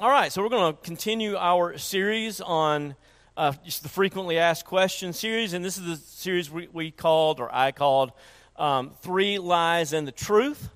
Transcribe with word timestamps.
All 0.00 0.10
right, 0.10 0.30
so 0.32 0.44
we're 0.44 0.48
going 0.48 0.72
to 0.72 0.80
continue 0.80 1.34
our 1.36 1.76
series 1.76 2.40
on 2.40 2.94
uh, 3.36 3.52
just 3.64 3.82
the 3.82 3.88
frequently 3.88 4.38
asked 4.38 4.64
questions 4.64 5.18
series, 5.18 5.54
and 5.54 5.64
this 5.64 5.76
is 5.76 5.84
the 5.86 5.96
series 5.96 6.48
we, 6.48 6.68
we 6.72 6.92
called, 6.92 7.40
or 7.40 7.52
I 7.52 7.72
called, 7.72 8.12
um, 8.54 8.92
Three 9.02 9.40
Lies 9.40 9.92
and 9.92 10.06
the 10.06 10.12
Truth. 10.12 10.68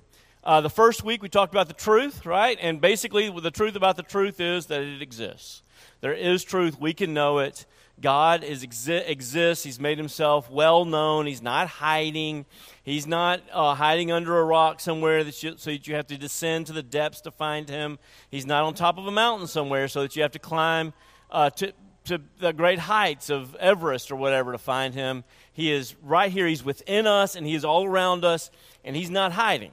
Uh, 0.42 0.60
the 0.60 0.68
first 0.68 1.04
week 1.04 1.22
we 1.22 1.28
talked 1.28 1.54
about 1.54 1.68
the 1.68 1.72
truth, 1.72 2.26
right? 2.26 2.58
And 2.60 2.80
basically, 2.80 3.30
the 3.30 3.52
truth 3.52 3.76
about 3.76 3.94
the 3.94 4.02
truth 4.02 4.40
is 4.40 4.66
that 4.66 4.80
it 4.82 5.00
exists. 5.00 5.62
There 6.00 6.14
is 6.14 6.42
truth, 6.42 6.80
we 6.80 6.92
can 6.92 7.14
know 7.14 7.38
it. 7.38 7.64
God 8.00 8.42
is 8.42 8.64
exi- 8.64 9.08
exists. 9.08 9.64
He's 9.64 9.78
made 9.78 9.98
himself 9.98 10.50
well 10.50 10.84
known. 10.84 11.26
He's 11.26 11.42
not 11.42 11.68
hiding. 11.68 12.46
He's 12.82 13.06
not 13.06 13.42
uh, 13.52 13.74
hiding 13.74 14.10
under 14.10 14.38
a 14.38 14.44
rock 14.44 14.80
somewhere 14.80 15.22
that 15.22 15.40
you, 15.42 15.54
so 15.56 15.70
that 15.70 15.86
you 15.86 15.94
have 15.94 16.08
to 16.08 16.18
descend 16.18 16.66
to 16.66 16.72
the 16.72 16.82
depths 16.82 17.20
to 17.22 17.30
find 17.30 17.68
him. 17.68 17.98
He's 18.30 18.46
not 18.46 18.64
on 18.64 18.74
top 18.74 18.98
of 18.98 19.06
a 19.06 19.12
mountain 19.12 19.46
somewhere 19.46 19.86
so 19.88 20.02
that 20.02 20.16
you 20.16 20.22
have 20.22 20.32
to 20.32 20.40
climb 20.40 20.92
uh, 21.30 21.50
to, 21.50 21.72
to 22.06 22.20
the 22.40 22.52
great 22.52 22.80
heights 22.80 23.30
of 23.30 23.54
Everest 23.56 24.10
or 24.10 24.16
whatever 24.16 24.52
to 24.52 24.58
find 24.58 24.94
him. 24.94 25.22
He 25.52 25.70
is 25.70 25.94
right 26.02 26.32
here. 26.32 26.46
He's 26.46 26.64
within 26.64 27.06
us 27.06 27.36
and 27.36 27.46
he 27.46 27.54
is 27.54 27.64
all 27.64 27.84
around 27.84 28.24
us 28.24 28.50
and 28.84 28.96
he's 28.96 29.10
not 29.10 29.32
hiding. 29.32 29.72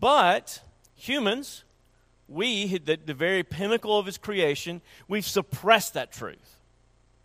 But 0.00 0.60
humans, 0.94 1.64
we, 2.26 2.78
the, 2.78 2.98
the 3.04 3.12
very 3.12 3.42
pinnacle 3.42 3.98
of 3.98 4.06
his 4.06 4.16
creation, 4.16 4.80
we've 5.08 5.26
suppressed 5.26 5.92
that 5.94 6.10
truth. 6.10 6.58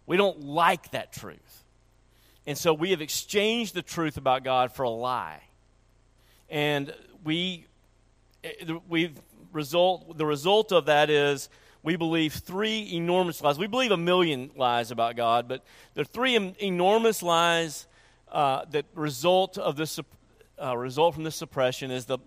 We 0.07 0.17
don't 0.17 0.41
like 0.41 0.91
that 0.91 1.13
truth. 1.13 1.63
And 2.47 2.57
so 2.57 2.73
we 2.73 2.91
have 2.91 3.01
exchanged 3.01 3.75
the 3.75 3.81
truth 3.81 4.17
about 4.17 4.43
God 4.43 4.71
for 4.71 4.83
a 4.83 4.89
lie. 4.89 5.43
And 6.49 6.93
we, 7.23 7.67
we 8.87 9.13
result, 9.51 10.17
the 10.17 10.25
result 10.25 10.71
of 10.71 10.85
that 10.85 11.09
is 11.09 11.49
we 11.83 11.97
believe 11.97 12.33
three 12.33 12.89
enormous 12.93 13.41
lies. 13.41 13.59
We 13.59 13.67
believe 13.67 13.91
a 13.91 13.97
million 13.97 14.49
lies 14.55 14.91
about 14.91 15.17
God, 15.17 15.47
but 15.47 15.63
there 15.93 16.01
are 16.01 16.05
three 16.05 16.35
enormous 16.59 17.21
lies 17.21 17.85
uh, 18.31 18.63
that 18.71 18.85
result 18.95 19.57
of 19.57 19.75
this 19.75 19.99
uh, 20.61 20.75
result 20.75 21.13
from 21.13 21.23
this 21.23 21.35
suppression 21.35 21.91
is 21.91 22.05
the 22.05 22.17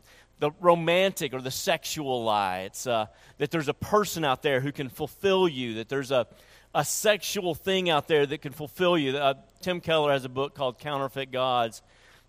the 0.41 0.51
romantic 0.61 1.35
or 1.35 1.41
the 1.41 1.51
sexual 1.51 2.25
lie. 2.25 2.61
It's 2.61 2.87
uh, 2.87 3.07
that 3.39 3.51
there's 3.51 3.69
a 3.69 3.75
person 3.75 4.25
out 4.25 4.43
there 4.43 4.61
who 4.61 4.73
can 4.73 4.89
fulfill 4.89 5.47
you. 5.47 5.75
That 5.75 5.89
there's 5.89 6.11
a 6.11 6.27
a 6.75 6.85
sexual 6.85 7.55
thing 7.55 7.91
out 7.91 8.09
there 8.09 8.27
that 8.27 8.43
can 8.43 8.53
fulfill 8.53 8.97
you. 8.97 9.17
Uh, 9.17 9.35
Tim 9.61 9.81
Keller 9.81 10.13
has 10.13 10.25
a 10.25 10.29
book 10.29 10.55
called 10.55 10.79
Counterfeit 10.79 11.33
Gods, 11.33 11.83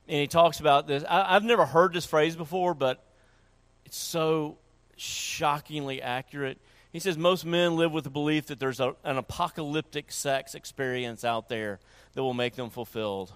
and 0.07 0.19
he 0.19 0.27
talks 0.27 0.59
about 0.59 0.87
this. 0.87 1.03
I, 1.07 1.35
I've 1.35 1.43
never 1.43 1.65
heard 1.65 1.93
this 1.93 2.05
phrase 2.05 2.35
before, 2.35 2.73
but 2.73 3.03
it's 3.85 3.97
so 3.97 4.57
shockingly 4.97 6.01
accurate. 6.01 6.57
He 6.91 6.99
says 6.99 7.17
most 7.17 7.45
men 7.45 7.77
live 7.77 7.91
with 7.91 8.03
the 8.03 8.09
belief 8.09 8.47
that 8.47 8.59
there's 8.59 8.79
a, 8.79 8.95
an 9.03 9.17
apocalyptic 9.17 10.11
sex 10.11 10.55
experience 10.55 11.23
out 11.23 11.47
there 11.47 11.79
that 12.13 12.23
will 12.23 12.33
make 12.33 12.55
them 12.55 12.69
fulfilled. 12.69 13.31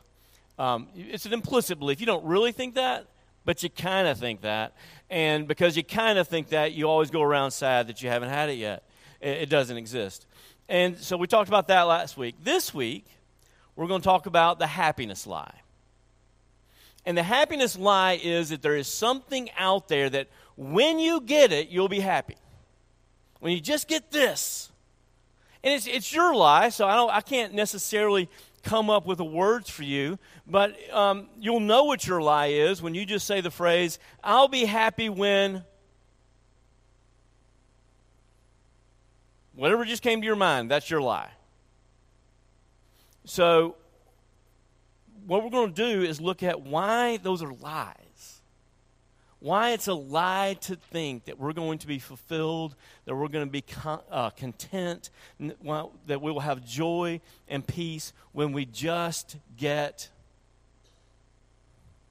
Um, 0.58 0.88
it's 0.96 1.26
an 1.26 1.34
implicit 1.34 1.80
belief. 1.80 2.00
You 2.00 2.06
don't 2.06 2.26
really 2.26 2.52
think 2.52 2.76
that, 2.76 3.08
but 3.46 3.64
you 3.64 3.70
kind 3.70 4.08
of 4.08 4.18
think 4.18 4.42
that. 4.42 4.74
And 5.10 5.48
because 5.48 5.78
you 5.78 5.84
kind 5.84 6.18
of 6.18 6.28
think 6.28 6.50
that, 6.50 6.74
you 6.74 6.90
always 6.90 7.12
go 7.12 7.22
around 7.22 7.52
sad 7.52 7.88
that 7.88 8.02
you 8.02 8.10
haven't 8.10 8.30
had 8.30 8.50
it 8.50 8.58
yet. 8.58 8.84
It, 9.22 9.44
it 9.44 9.50
doesn't 9.50 9.78
exist. 9.78 10.26
And 10.68 10.98
so 10.98 11.18
we 11.18 11.28
talked 11.28 11.48
about 11.48 11.68
that 11.68 11.84
last 11.84 12.18
week. 12.18 12.36
This 12.44 12.74
week, 12.74 13.06
we're 13.76 13.88
going 13.88 14.02
to 14.02 14.06
talk 14.06 14.26
about 14.26 14.58
the 14.58 14.68
happiness 14.68 15.28
lie. 15.28 15.62
And 17.06 17.18
the 17.18 17.24
happiness 17.24 17.78
lie 17.78 18.20
is 18.22 18.50
that 18.50 18.62
there 18.62 18.76
is 18.76 18.88
something 18.88 19.50
out 19.58 19.88
there 19.88 20.10
that 20.10 20.28
when 20.58 20.98
you 21.00 21.22
get 21.22 21.52
it, 21.52 21.70
you'll 21.70 21.88
be 21.88 22.00
happy. 22.00 22.36
When 23.40 23.52
you 23.52 23.62
just 23.62 23.88
get 23.88 24.12
this. 24.12 24.72
And 25.64 25.74
it's, 25.74 25.86
it's 25.88 26.12
your 26.14 26.34
lie, 26.36 26.70
so 26.70 26.88
I, 26.88 26.96
don't, 26.96 27.12
I 27.12 27.22
can't 27.22 27.54
necessarily 27.54 28.28
come 28.64 28.90
up 28.90 29.06
with 29.06 29.20
the 29.20 29.26
words 29.26 29.70
for 29.70 29.84
you, 29.84 30.18
but 30.48 30.76
um, 30.92 31.28
you'll 31.40 31.60
know 31.60 31.84
what 31.84 32.08
your 32.08 32.22
lie 32.22 32.48
is 32.48 32.82
when 32.82 32.96
you 32.96 33.06
just 33.06 33.28
say 33.28 33.40
the 33.42 33.52
phrase, 33.52 34.00
I'll 34.24 34.48
be 34.48 34.66
happy 34.66 35.10
when 35.10 35.64
Whatever 39.56 39.86
just 39.86 40.04
came 40.04 40.22
to 40.22 40.26
your 40.26 40.36
mind, 40.36 40.70
that's 40.70 40.90
your 40.90 41.02
lie. 41.02 41.32
So, 43.24 43.76
what 45.26 45.44
we're 45.44 45.50
going 45.50 45.74
to 45.74 45.94
do 45.94 46.04
is 46.04 46.22
look 46.22 46.44
at 46.44 46.62
why 46.62 47.18
those 47.18 47.42
are 47.42 47.54
lies. 47.54 48.42
Why 49.40 49.72
it's 49.72 49.88
a 49.88 49.94
lie 49.94 50.58
to 50.62 50.76
think 50.76 51.26
that 51.26 51.40
we're 51.40 51.54
going 51.54 51.78
to 51.80 51.88
be 51.88 52.00
fulfilled, 52.00 52.76
that 53.06 53.16
we're 53.16 53.28
going 53.28 53.46
to 53.46 53.52
be 53.52 53.62
con- 53.62 54.02
uh, 54.10 54.32
content, 54.32 55.10
that 55.40 56.22
we 56.22 56.32
will 56.32 56.40
have 56.40 56.66
joy 56.66 57.22
and 57.48 57.66
peace 57.66 58.12
when 58.32 58.54
we 58.54 58.66
just 58.66 59.38
get 59.58 60.10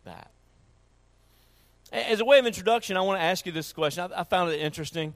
that. 0.04 0.30
As 1.92 2.20
a 2.20 2.24
way 2.24 2.38
of 2.38 2.46
introduction, 2.46 2.96
I 2.96 3.00
want 3.00 3.18
to 3.18 3.24
ask 3.24 3.46
you 3.46 3.52
this 3.52 3.72
question. 3.72 4.10
I, 4.12 4.20
I 4.20 4.24
found 4.24 4.50
it 4.50 4.60
interesting. 4.60 5.14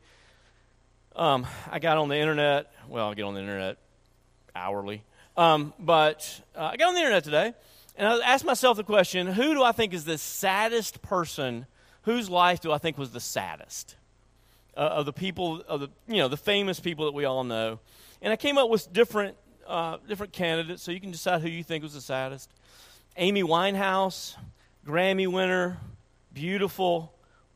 Um, 1.19 1.49
I 1.69 1.81
got 1.81 1.99
on 1.99 2.09
the 2.09 2.17
internet. 2.17 2.71
Well, 2.89 3.11
I 3.11 3.15
get 3.15 3.25
on 3.25 3.35
the 3.35 3.41
internet 3.41 3.77
hourly. 4.55 5.03
Um, 5.37 5.75
but 5.77 6.41
uh, 6.55 6.71
I 6.73 6.77
got 6.77 6.91
on 6.91 6.95
the 6.95 7.01
internet 7.01 7.25
today, 7.25 7.55
and 7.97 8.07
I 8.07 8.19
asked 8.21 8.45
myself 8.45 8.77
the 8.77 8.85
question 8.85 9.27
who 9.27 9.53
do 9.53 9.65
I 9.65 9.73
think 9.73 9.93
is 9.95 10.05
the 10.05 10.17
saddest 10.17 11.03
person? 11.03 11.67
Whose 12.03 12.31
life 12.31 12.61
do 12.61 12.71
I 12.71 12.79
think 12.79 12.99
was 12.99 13.11
the 13.11 13.19
saddest? 13.19 13.97
Uh, 14.77 14.81
of 14.83 15.07
the 15.07 15.13
people, 15.13 15.61
of 15.67 15.81
the, 15.81 15.89
you 16.07 16.19
know, 16.19 16.29
the 16.29 16.37
famous 16.37 16.79
people 16.79 17.07
that 17.07 17.15
we 17.15 17.25
all 17.25 17.43
know. 17.43 17.81
And 18.23 18.33
I 18.33 18.37
came 18.37 18.57
up 18.57 18.71
with 18.71 18.93
different, 18.93 19.37
uh, 19.67 19.97
different 20.07 20.33
candidates, 20.33 20.85
so 20.85 20.93
you 20.93 21.01
can 21.01 21.11
decide 21.11 21.43
who 21.43 21.49
you 21.49 21.65
think 21.65 21.83
was 21.83 21.95
the 21.95 22.01
saddest. 22.01 22.49
Amy 23.17 23.43
Winehouse, 23.43 24.37
Grammy 24.87 25.27
winner, 25.27 25.79
beautiful, 26.33 27.13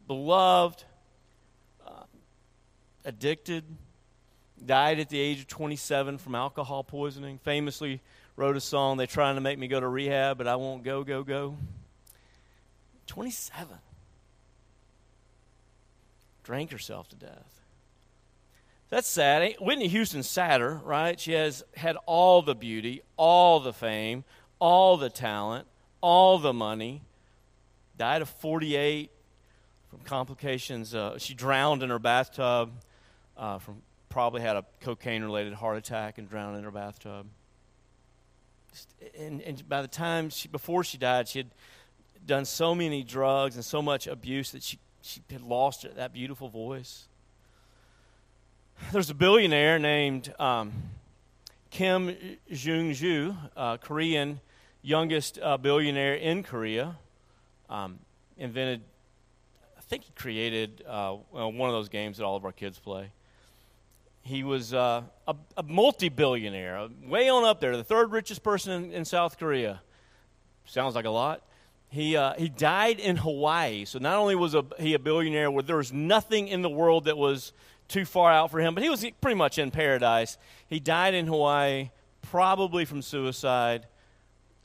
beloved, 0.08 0.82
addicted, 3.04 3.64
died 4.64 5.00
at 5.00 5.08
the 5.08 5.18
age 5.18 5.40
of 5.40 5.48
27 5.48 6.18
from 6.18 6.34
alcohol 6.34 6.84
poisoning, 6.84 7.38
famously 7.38 8.00
wrote 8.36 8.56
a 8.56 8.60
song, 8.60 8.96
They're 8.96 9.06
trying 9.06 9.34
to 9.34 9.40
make 9.40 9.58
me 9.58 9.68
go 9.68 9.80
to 9.80 9.88
rehab, 9.88 10.38
but 10.38 10.46
I 10.46 10.56
won't 10.56 10.84
go, 10.84 11.04
go, 11.04 11.22
go. 11.22 11.56
27. 13.06 13.76
Drank 16.44 16.72
herself 16.72 17.08
to 17.10 17.16
death. 17.16 17.60
That's 18.88 19.08
sad. 19.08 19.54
Whitney 19.60 19.88
Houston's 19.88 20.28
sadder, 20.28 20.80
right? 20.84 21.18
She 21.18 21.32
has 21.32 21.64
had 21.74 21.96
all 22.04 22.42
the 22.42 22.54
beauty, 22.54 23.02
all 23.16 23.60
the 23.60 23.72
fame, 23.72 24.24
all 24.58 24.96
the 24.96 25.08
talent, 25.08 25.66
all 26.00 26.38
the 26.38 26.52
money. 26.52 27.02
Died 27.96 28.22
of 28.22 28.28
48 28.28 29.10
from 29.88 30.00
complications. 30.00 30.94
Uh, 30.94 31.18
she 31.18 31.32
drowned 31.32 31.82
in 31.82 31.90
her 31.90 31.98
bathtub 31.98 32.70
uh, 33.42 33.58
from 33.58 33.82
probably 34.08 34.40
had 34.40 34.56
a 34.56 34.64
cocaine 34.80 35.24
related 35.24 35.54
heart 35.54 35.76
attack 35.76 36.18
and 36.18 36.28
drowned 36.28 36.56
in 36.56 36.64
her 36.64 36.70
bathtub. 36.70 37.26
And, 39.18 39.40
and 39.40 39.68
by 39.68 39.82
the 39.82 39.88
time 39.88 40.30
she, 40.30 40.48
before 40.48 40.84
she 40.84 40.98
died, 40.98 41.28
she 41.28 41.40
had 41.40 41.50
done 42.24 42.44
so 42.44 42.74
many 42.74 43.02
drugs 43.02 43.56
and 43.56 43.64
so 43.64 43.82
much 43.82 44.06
abuse 44.06 44.52
that 44.52 44.62
she, 44.62 44.78
she 45.00 45.22
had 45.30 45.42
lost 45.42 45.86
that 45.96 46.12
beautiful 46.12 46.48
voice. 46.48 47.08
There's 48.92 49.10
a 49.10 49.14
billionaire 49.14 49.78
named 49.78 50.32
um, 50.38 50.72
Kim 51.70 52.14
Jong 52.52 52.92
Ju, 52.92 53.34
uh, 53.56 53.78
Korean 53.78 54.40
youngest 54.82 55.38
uh, 55.40 55.56
billionaire 55.56 56.14
in 56.14 56.42
Korea. 56.42 56.96
Um, 57.70 57.98
invented, 58.36 58.82
I 59.78 59.80
think 59.80 60.04
he 60.04 60.12
created 60.12 60.84
uh, 60.86 61.12
one 61.12 61.68
of 61.68 61.74
those 61.74 61.88
games 61.88 62.18
that 62.18 62.24
all 62.24 62.36
of 62.36 62.44
our 62.44 62.52
kids 62.52 62.78
play. 62.78 63.10
He 64.22 64.44
was 64.44 64.72
uh, 64.72 65.02
a, 65.26 65.34
a 65.56 65.62
multi 65.64 66.08
billionaire, 66.08 66.88
way 67.04 67.28
on 67.28 67.44
up 67.44 67.60
there, 67.60 67.76
the 67.76 67.84
third 67.84 68.12
richest 68.12 68.42
person 68.42 68.84
in, 68.84 68.92
in 68.92 69.04
South 69.04 69.38
Korea. 69.38 69.82
Sounds 70.64 70.94
like 70.94 71.04
a 71.04 71.10
lot. 71.10 71.42
He, 71.88 72.16
uh, 72.16 72.34
he 72.34 72.48
died 72.48 73.00
in 73.00 73.16
Hawaii. 73.16 73.84
So 73.84 73.98
not 73.98 74.16
only 74.16 74.34
was 74.34 74.54
a, 74.54 74.64
he 74.78 74.94
a 74.94 74.98
billionaire 74.98 75.50
where 75.50 75.62
there 75.62 75.76
was 75.76 75.92
nothing 75.92 76.48
in 76.48 76.62
the 76.62 76.70
world 76.70 77.04
that 77.04 77.18
was 77.18 77.52
too 77.88 78.04
far 78.04 78.32
out 78.32 78.50
for 78.50 78.60
him, 78.60 78.74
but 78.74 78.82
he 78.82 78.88
was 78.88 79.04
pretty 79.20 79.34
much 79.34 79.58
in 79.58 79.70
paradise. 79.70 80.38
He 80.68 80.80
died 80.80 81.14
in 81.14 81.26
Hawaii, 81.26 81.90
probably 82.22 82.86
from 82.86 83.02
suicide, 83.02 83.86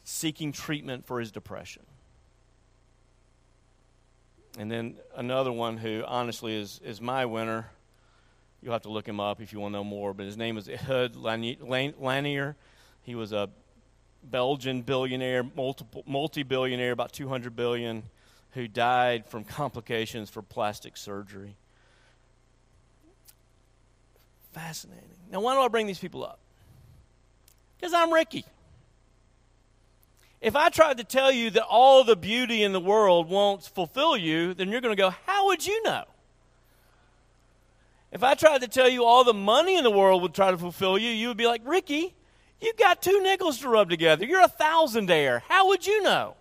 seeking 0.03 0.53
treatment 0.53 1.05
for 1.05 1.19
his 1.19 1.31
depression. 1.31 1.83
And 4.57 4.71
then 4.71 4.95
another 5.15 5.51
one 5.51 5.77
who 5.77 6.03
honestly 6.07 6.55
is, 6.55 6.79
is 6.83 7.01
my 7.01 7.25
winner 7.25 7.69
You'll 8.67 8.73
have 8.73 8.81
to 8.81 8.89
look 8.89 9.07
him 9.07 9.21
up 9.21 9.39
if 9.39 9.53
you 9.53 9.61
want 9.61 9.75
to 9.75 9.77
know 9.77 9.83
more. 9.85 10.13
But 10.13 10.25
his 10.25 10.35
name 10.35 10.55
was 10.55 10.67
Ehud 10.67 11.15
Laniado. 11.15 12.55
He 13.01 13.15
was 13.15 13.31
a 13.31 13.49
Belgian 14.21 14.81
billionaire, 14.81 15.41
multiple, 15.55 16.03
multi-billionaire, 16.05 16.91
about 16.91 17.13
200 17.13 17.55
billion, 17.55 18.03
who 18.51 18.67
died 18.67 19.25
from 19.25 19.45
complications 19.45 20.29
for 20.29 20.41
plastic 20.41 20.97
surgery. 20.97 21.55
fascinating. 24.51 25.15
Now, 25.31 25.39
why 25.39 25.53
do 25.53 25.61
I 25.61 25.69
bring 25.69 25.87
these 25.87 25.99
people 25.99 26.25
up? 26.25 26.39
Because 27.77 27.93
I'm 27.93 28.11
Ricky. 28.11 28.43
If 30.41 30.57
I 30.57 30.67
tried 30.67 30.97
to 30.97 31.05
tell 31.05 31.31
you 31.31 31.51
that 31.51 31.63
all 31.63 32.03
the 32.03 32.17
beauty 32.17 32.63
in 32.63 32.73
the 32.73 32.81
world 32.81 33.29
won't 33.29 33.63
fulfill 33.63 34.17
you, 34.17 34.53
then 34.53 34.69
you're 34.69 34.81
going 34.81 34.93
to 34.93 35.01
go, 35.01 35.11
How 35.25 35.45
would 35.45 35.65
you 35.65 35.81
know? 35.83 36.03
If 38.11 38.23
I 38.23 38.35
tried 38.35 38.61
to 38.61 38.67
tell 38.67 38.87
you 38.87 39.03
all 39.03 39.23
the 39.23 39.33
money 39.33 39.77
in 39.77 39.83
the 39.83 39.91
world 39.91 40.21
would 40.21 40.33
try 40.33 40.51
to 40.51 40.57
fulfill 40.57 40.97
you, 40.97 41.09
you 41.09 41.27
would 41.27 41.37
be 41.37 41.47
like, 41.47 41.61
Ricky, 41.65 42.15
you 42.61 42.73
got 42.77 43.01
two 43.01 43.21
nickels 43.21 43.59
to 43.59 43.69
rub 43.69 43.89
together. 43.89 44.25
You're 44.25 44.43
a 44.43 44.47
thousandaire. 44.47 45.41
How 45.47 45.67
would 45.67 45.85
you 45.85 46.01
know? 46.01 46.35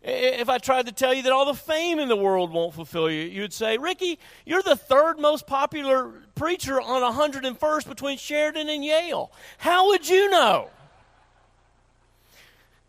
If 0.00 0.48
I 0.48 0.58
tried 0.58 0.86
to 0.86 0.92
tell 0.92 1.12
you 1.12 1.22
that 1.24 1.32
all 1.32 1.44
the 1.44 1.54
fame 1.54 1.98
in 1.98 2.08
the 2.08 2.16
world 2.16 2.52
won't 2.52 2.72
fulfill 2.72 3.10
you, 3.10 3.24
you 3.24 3.42
would 3.42 3.52
say, 3.52 3.78
Ricky, 3.78 4.18
you're 4.46 4.62
the 4.62 4.76
third 4.76 5.18
most 5.18 5.46
popular 5.46 6.12
preacher 6.36 6.80
on 6.80 7.02
101st 7.02 7.88
between 7.88 8.16
Sheridan 8.16 8.68
and 8.68 8.84
Yale. 8.84 9.32
How 9.58 9.88
would 9.88 10.08
you 10.08 10.30
know? 10.30 10.70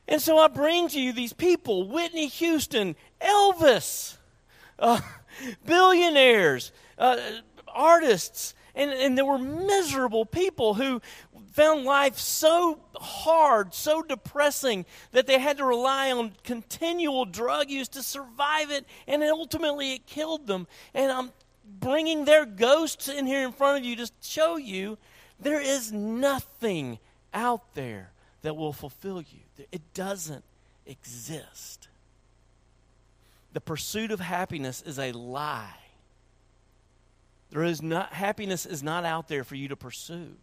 And 0.07 0.21
so 0.21 0.37
I 0.37 0.47
bring 0.47 0.87
to 0.89 1.01
you 1.01 1.11
these 1.11 1.33
people 1.33 1.87
Whitney 1.87 2.27
Houston, 2.27 2.95
Elvis, 3.19 4.17
uh, 4.77 5.01
billionaires, 5.65 6.71
uh, 6.99 7.17
artists, 7.67 8.53
and, 8.75 8.91
and 8.91 9.17
there 9.17 9.25
were 9.25 9.39
miserable 9.39 10.25
people 10.25 10.75
who 10.75 11.01
found 11.53 11.83
life 11.83 12.17
so 12.17 12.79
hard, 12.95 13.73
so 13.73 14.01
depressing, 14.01 14.85
that 15.11 15.25
they 15.27 15.39
had 15.39 15.57
to 15.57 15.65
rely 15.65 16.11
on 16.11 16.33
continual 16.43 17.25
drug 17.25 17.69
use 17.69 17.87
to 17.89 18.03
survive 18.03 18.69
it, 18.69 18.85
and 19.07 19.23
ultimately 19.23 19.93
it 19.93 20.05
killed 20.05 20.47
them. 20.47 20.67
And 20.93 21.11
I'm 21.11 21.31
bringing 21.79 22.25
their 22.25 22.45
ghosts 22.45 23.07
in 23.07 23.25
here 23.25 23.43
in 23.43 23.51
front 23.51 23.79
of 23.79 23.85
you 23.85 23.95
to 23.97 24.11
show 24.21 24.57
you 24.57 24.97
there 25.39 25.61
is 25.61 25.91
nothing 25.91 26.99
out 27.33 27.73
there 27.73 28.11
that 28.41 28.55
will 28.55 28.73
fulfill 28.73 29.21
you. 29.21 29.65
It 29.71 29.81
doesn't 29.93 30.43
exist. 30.85 31.87
The 33.53 33.61
pursuit 33.61 34.11
of 34.11 34.19
happiness 34.19 34.81
is 34.81 34.99
a 34.99 35.11
lie. 35.11 35.75
There 37.51 37.63
is 37.63 37.81
not 37.81 38.13
happiness 38.13 38.65
is 38.65 38.83
not 38.83 39.05
out 39.05 39.27
there 39.27 39.43
for 39.43 39.55
you 39.55 39.67
to 39.69 39.75
pursue. 39.75 40.35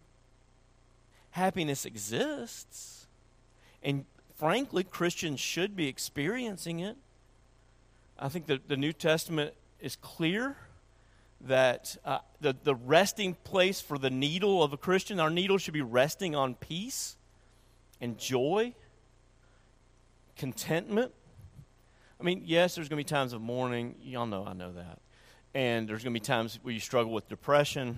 Happiness 1.31 1.85
exists. 1.85 3.07
And 3.81 4.05
frankly, 4.35 4.83
Christians 4.83 5.39
should 5.39 5.75
be 5.75 5.87
experiencing 5.87 6.79
it. 6.79 6.97
I 8.19 8.29
think 8.29 8.47
that 8.47 8.67
the 8.67 8.77
New 8.77 8.93
Testament 8.93 9.53
is 9.79 9.95
clear 9.95 10.57
that 11.41 11.95
uh, 12.03 12.19
the, 12.41 12.55
the 12.63 12.73
resting 12.73 13.35
place 13.43 13.79
for 13.79 13.97
the 13.97 14.09
needle 14.09 14.63
of 14.63 14.73
a 14.73 14.77
Christian, 14.77 15.19
our 15.19 15.29
needle 15.29 15.57
should 15.57 15.73
be 15.73 15.81
resting 15.81 16.35
on 16.35 16.55
peace 16.55 17.15
and 18.01 18.17
joy, 18.17 18.73
contentment. 20.35 21.11
I 22.19 22.23
mean, 22.23 22.41
yes, 22.45 22.75
there's 22.75 22.89
going 22.89 22.97
to 22.97 23.05
be 23.05 23.15
times 23.15 23.33
of 23.33 23.41
mourning. 23.41 23.95
Y'all 24.01 24.25
know 24.25 24.45
I 24.45 24.53
know 24.53 24.71
that. 24.73 24.99
And 25.53 25.87
there's 25.87 26.03
going 26.03 26.13
to 26.13 26.19
be 26.19 26.23
times 26.23 26.59
where 26.61 26.73
you 26.73 26.79
struggle 26.79 27.11
with 27.11 27.27
depression. 27.29 27.97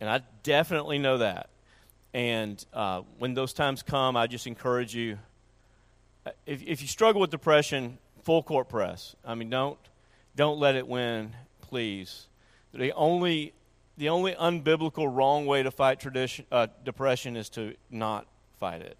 And 0.00 0.10
I 0.10 0.22
definitely 0.42 0.98
know 0.98 1.18
that. 1.18 1.50
And 2.14 2.64
uh, 2.72 3.02
when 3.18 3.34
those 3.34 3.52
times 3.52 3.82
come, 3.82 4.16
I 4.16 4.26
just 4.26 4.46
encourage 4.46 4.94
you 4.94 5.18
uh, 6.24 6.30
if, 6.46 6.62
if 6.62 6.82
you 6.82 6.88
struggle 6.88 7.20
with 7.20 7.30
depression, 7.30 7.98
full 8.22 8.42
court 8.42 8.68
press. 8.68 9.16
I 9.24 9.34
mean, 9.34 9.50
don't, 9.50 9.78
don't 10.36 10.58
let 10.58 10.76
it 10.76 10.86
win, 10.86 11.34
please. 11.60 12.26
The 12.72 12.92
only, 12.92 13.52
the 13.96 14.08
only 14.08 14.32
unbiblical 14.34 15.14
wrong 15.14 15.46
way 15.46 15.62
to 15.62 15.70
fight 15.70 16.00
tradition, 16.00 16.46
uh, 16.52 16.68
depression 16.84 17.36
is 17.36 17.48
to 17.50 17.74
not 17.90 18.26
fight 18.60 18.82
it. 18.82 18.96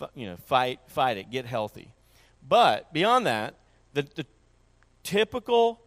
F- 0.00 0.10
you 0.14 0.26
know, 0.26 0.36
fight, 0.36 0.80
fight 0.86 1.16
it, 1.16 1.30
get 1.30 1.44
healthy. 1.44 1.92
But 2.46 2.92
beyond 2.92 3.26
that, 3.26 3.54
the, 3.94 4.02
the 4.02 4.26
typical 5.02 5.80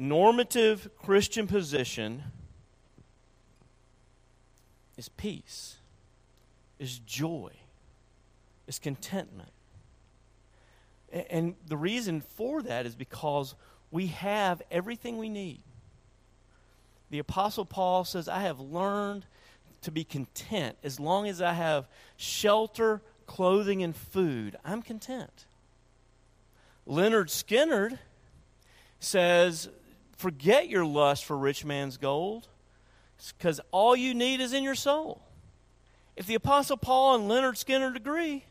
normative 0.00 0.88
Christian 0.96 1.46
position 1.46 2.22
is 4.96 5.08
peace, 5.08 5.76
is 6.78 6.98
joy, 7.00 7.52
is 8.66 8.78
contentment. 8.78 9.50
And 11.12 11.54
the 11.66 11.76
reason 11.76 12.20
for 12.20 12.62
that 12.62 12.86
is 12.86 12.94
because 12.94 13.54
we 13.90 14.08
have 14.08 14.62
everything 14.70 15.18
we 15.18 15.28
need. 15.28 15.62
The 17.10 17.18
Apostle 17.18 17.64
Paul 17.64 18.04
says, 18.04 18.28
I 18.28 18.40
have 18.42 18.60
learned 18.60 19.26
to 19.82 19.90
be 19.90 20.04
content 20.04 20.76
as 20.84 21.00
long 21.00 21.26
as 21.26 21.42
I 21.42 21.52
have 21.52 21.88
shelter, 22.16 23.02
clothing, 23.26 23.82
and 23.82 23.94
food. 23.94 24.56
I'm 24.64 24.82
content. 24.82 25.46
Lynyrd 26.86 27.26
Skynyrd 27.26 27.98
says 29.00 29.68
Forget 30.20 30.68
your 30.68 30.84
lust 30.84 31.24
for 31.24 31.34
rich 31.34 31.64
man's 31.64 31.96
gold, 31.96 32.46
because 33.38 33.58
all 33.70 33.96
you 33.96 34.12
need 34.12 34.42
is 34.42 34.52
in 34.52 34.62
your 34.62 34.74
soul. 34.74 35.22
If 36.14 36.26
the 36.26 36.34
Apostle 36.34 36.76
Paul 36.76 37.14
and 37.14 37.24
Lynyrd 37.24 37.54
Skynyrd 37.54 37.96
agree, 37.96 38.44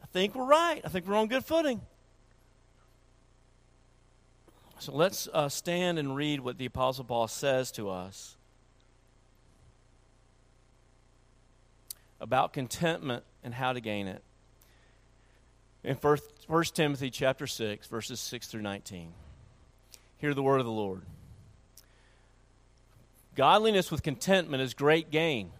I 0.00 0.06
think 0.12 0.36
we're 0.36 0.44
right. 0.44 0.80
I 0.84 0.88
think 0.88 1.08
we're 1.08 1.16
on 1.16 1.26
good 1.26 1.44
footing. 1.44 1.80
So 4.78 4.92
let's 4.92 5.28
uh, 5.32 5.48
stand 5.48 5.98
and 5.98 6.14
read 6.14 6.38
what 6.38 6.56
the 6.56 6.66
Apostle 6.66 7.02
Paul 7.02 7.26
says 7.26 7.72
to 7.72 7.90
us 7.90 8.36
about 12.20 12.52
contentment 12.52 13.24
and 13.42 13.52
how 13.52 13.72
to 13.72 13.80
gain 13.80 14.06
it. 14.06 14.22
In 15.82 15.96
1 15.96 16.64
Timothy 16.74 17.10
chapter 17.10 17.48
6, 17.48 17.88
verses 17.88 18.20
6 18.20 18.46
through 18.46 18.62
19. 18.62 19.12
Hear 20.18 20.34
the 20.34 20.42
word 20.42 20.60
of 20.60 20.66
the 20.66 20.72
Lord. 20.72 21.02
Godliness 23.34 23.90
with 23.90 24.02
contentment 24.02 24.62
is 24.62 24.74
great 24.74 25.10
gain. 25.10 25.50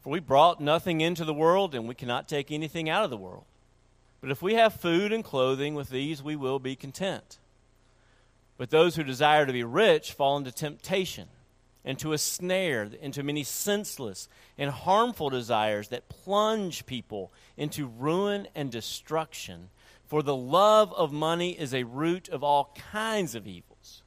For 0.00 0.10
we 0.10 0.20
brought 0.20 0.60
nothing 0.60 1.00
into 1.00 1.24
the 1.24 1.34
world, 1.34 1.74
and 1.74 1.86
we 1.86 1.94
cannot 1.94 2.28
take 2.28 2.50
anything 2.50 2.90
out 2.90 3.04
of 3.04 3.10
the 3.10 3.16
world. 3.16 3.44
But 4.20 4.30
if 4.30 4.42
we 4.42 4.54
have 4.54 4.74
food 4.74 5.12
and 5.12 5.24
clothing, 5.24 5.74
with 5.74 5.90
these 5.90 6.22
we 6.22 6.36
will 6.36 6.58
be 6.58 6.76
content. 6.76 7.38
But 8.58 8.70
those 8.70 8.96
who 8.96 9.02
desire 9.02 9.46
to 9.46 9.52
be 9.52 9.64
rich 9.64 10.12
fall 10.12 10.36
into 10.36 10.52
temptation, 10.52 11.28
into 11.84 12.12
a 12.12 12.18
snare, 12.18 12.88
into 13.00 13.22
many 13.22 13.42
senseless 13.42 14.28
and 14.58 14.70
harmful 14.70 15.30
desires 15.30 15.88
that 15.88 16.08
plunge 16.08 16.86
people 16.86 17.32
into 17.56 17.86
ruin 17.86 18.46
and 18.54 18.70
destruction. 18.70 19.70
For 20.12 20.22
the 20.22 20.36
love 20.36 20.92
of 20.92 21.10
money 21.10 21.58
is 21.58 21.72
a 21.72 21.84
root 21.84 22.28
of 22.28 22.44
all 22.44 22.76
kinds 22.92 23.34
of 23.34 23.46
evils. 23.46 24.02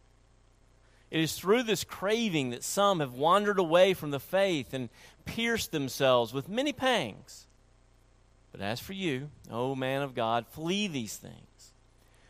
It 1.09 1.19
is 1.19 1.33
through 1.33 1.63
this 1.63 1.83
craving 1.83 2.51
that 2.51 2.63
some 2.63 2.99
have 2.99 3.15
wandered 3.15 3.57
away 3.57 3.95
from 3.95 4.11
the 4.11 4.19
faith 4.19 4.71
and 4.71 4.89
pierced 5.25 5.71
themselves 5.71 6.31
with 6.31 6.47
many 6.47 6.73
pangs. 6.73 7.47
But 8.51 8.61
as 8.61 8.79
for 8.79 8.93
you, 8.93 9.31
O 9.49 9.73
man 9.73 10.03
of 10.03 10.13
God, 10.13 10.45
flee 10.45 10.85
these 10.85 11.17
things. 11.17 11.73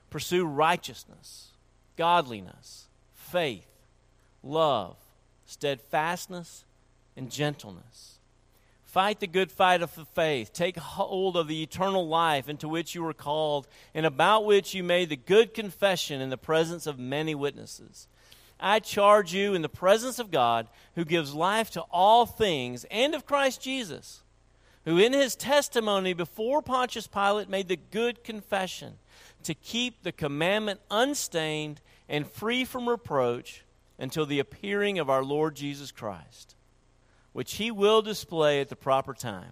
Pursue 0.09 0.45
righteousness, 0.45 1.49
godliness, 1.97 2.87
faith, 3.13 3.67
love, 4.41 4.95
steadfastness, 5.47 6.63
and 7.17 7.29
gentleness. 7.29 8.14
Fight 8.95 9.19
the 9.19 9.27
good 9.27 9.51
fight 9.51 9.81
of 9.81 9.93
the 9.93 10.05
faith. 10.05 10.53
Take 10.53 10.77
hold 10.77 11.35
of 11.35 11.49
the 11.49 11.61
eternal 11.61 12.07
life 12.07 12.47
into 12.47 12.69
which 12.69 12.95
you 12.95 13.03
were 13.03 13.13
called 13.13 13.67
and 13.93 14.05
about 14.05 14.45
which 14.45 14.73
you 14.73 14.85
made 14.85 15.09
the 15.09 15.17
good 15.17 15.53
confession 15.53 16.21
in 16.21 16.29
the 16.29 16.37
presence 16.37 16.87
of 16.87 16.97
many 16.97 17.35
witnesses. 17.35 18.07
I 18.57 18.79
charge 18.79 19.33
you 19.33 19.53
in 19.53 19.63
the 19.63 19.67
presence 19.67 20.17
of 20.17 20.31
God, 20.31 20.69
who 20.95 21.03
gives 21.03 21.33
life 21.33 21.69
to 21.71 21.81
all 21.91 22.25
things, 22.25 22.85
and 22.89 23.13
of 23.13 23.25
Christ 23.25 23.61
Jesus, 23.61 24.23
who 24.85 24.97
in 24.97 25.11
his 25.11 25.35
testimony 25.35 26.13
before 26.13 26.61
Pontius 26.61 27.05
Pilate 27.05 27.49
made 27.49 27.67
the 27.67 27.75
good 27.91 28.23
confession 28.23 28.93
to 29.43 29.53
keep 29.53 30.03
the 30.03 30.13
commandment 30.13 30.79
unstained 30.89 31.81
and 32.07 32.31
free 32.31 32.63
from 32.63 32.87
reproach 32.87 33.65
until 33.99 34.25
the 34.25 34.39
appearing 34.39 34.99
of 34.99 35.09
our 35.09 35.25
Lord 35.25 35.53
Jesus 35.53 35.91
Christ, 35.91 36.54
which 37.35 37.55
he 37.55 37.69
will 37.69 38.01
display 38.01 38.61
at 38.61 38.69
the 38.69 38.77
proper 38.77 39.13
time. 39.13 39.51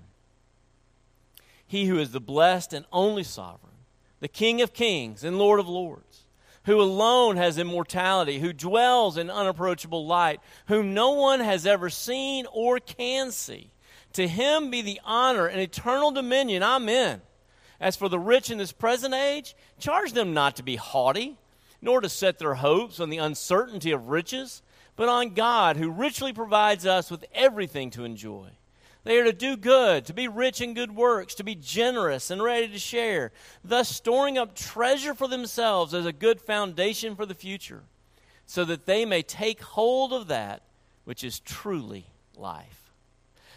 He 1.67 1.87
who 1.87 1.99
is 1.99 2.13
the 2.13 2.21
blessed 2.21 2.71
and 2.71 2.85
only 2.93 3.23
sovereign, 3.23 3.73
the 4.21 4.29
King 4.29 4.61
of 4.61 4.71
kings 4.71 5.21
and 5.21 5.37
Lord 5.37 5.59
of 5.59 5.67
lords 5.67 6.21
who 6.63 6.79
alone 6.79 7.35
has 7.35 7.57
immortality, 7.57 8.39
who 8.39 8.53
dwells 8.53 9.17
in 9.17 9.29
unapproachable 9.29 10.05
light, 10.05 10.39
whom 10.67 10.93
no 10.93 11.11
one 11.11 11.41
has 11.41 11.65
ever 11.65 11.89
seen 11.89 12.45
or 12.53 12.79
can 12.79 13.33
see. 13.33 13.73
To 14.13 14.29
him 14.29 14.71
be 14.71 14.81
the 14.81 15.01
honor 15.03 15.47
and 15.47 15.59
eternal 15.59 16.11
dominion. 16.11 16.63
Amen. 16.63 17.19
As 17.81 17.97
for 17.97 18.07
the 18.07 18.17
rich 18.17 18.49
in 18.49 18.59
this 18.59 18.71
present 18.71 19.13
age, 19.13 19.57
charge 19.77 20.13
them 20.13 20.33
not 20.33 20.55
to 20.55 20.63
be 20.63 20.77
haughty, 20.77 21.35
nor 21.81 21.99
to 21.99 22.07
set 22.07 22.39
their 22.39 22.53
hopes 22.53 23.01
on 23.01 23.09
the 23.09 23.17
uncertainty 23.17 23.91
of 23.91 24.07
riches, 24.07 24.61
but 24.95 25.09
on 25.09 25.33
God, 25.33 25.77
who 25.77 25.89
richly 25.89 26.33
provides 26.33 26.85
us 26.85 27.09
with 27.09 27.25
everything 27.33 27.89
to 27.91 28.05
enjoy. 28.05 28.49
They 29.03 29.19
are 29.19 29.25
to 29.25 29.33
do 29.33 29.57
good, 29.57 30.05
to 30.05 30.13
be 30.13 30.27
rich 30.27 30.61
in 30.61 30.73
good 30.73 30.95
works, 30.95 31.35
to 31.35 31.43
be 31.43 31.55
generous 31.55 32.31
and 32.31 32.41
ready 32.41 32.69
to 32.69 32.79
share, 32.79 33.31
thus 33.63 33.89
storing 33.89 34.37
up 34.37 34.55
treasure 34.55 35.13
for 35.13 35.27
themselves 35.27 35.93
as 35.93 36.05
a 36.05 36.13
good 36.13 36.39
foundation 36.39 37.15
for 37.15 37.25
the 37.25 37.35
future, 37.35 37.83
so 38.45 38.63
that 38.65 38.85
they 38.85 39.03
may 39.03 39.21
take 39.21 39.61
hold 39.61 40.13
of 40.13 40.27
that 40.27 40.63
which 41.03 41.23
is 41.23 41.39
truly 41.39 42.05
life. 42.37 42.91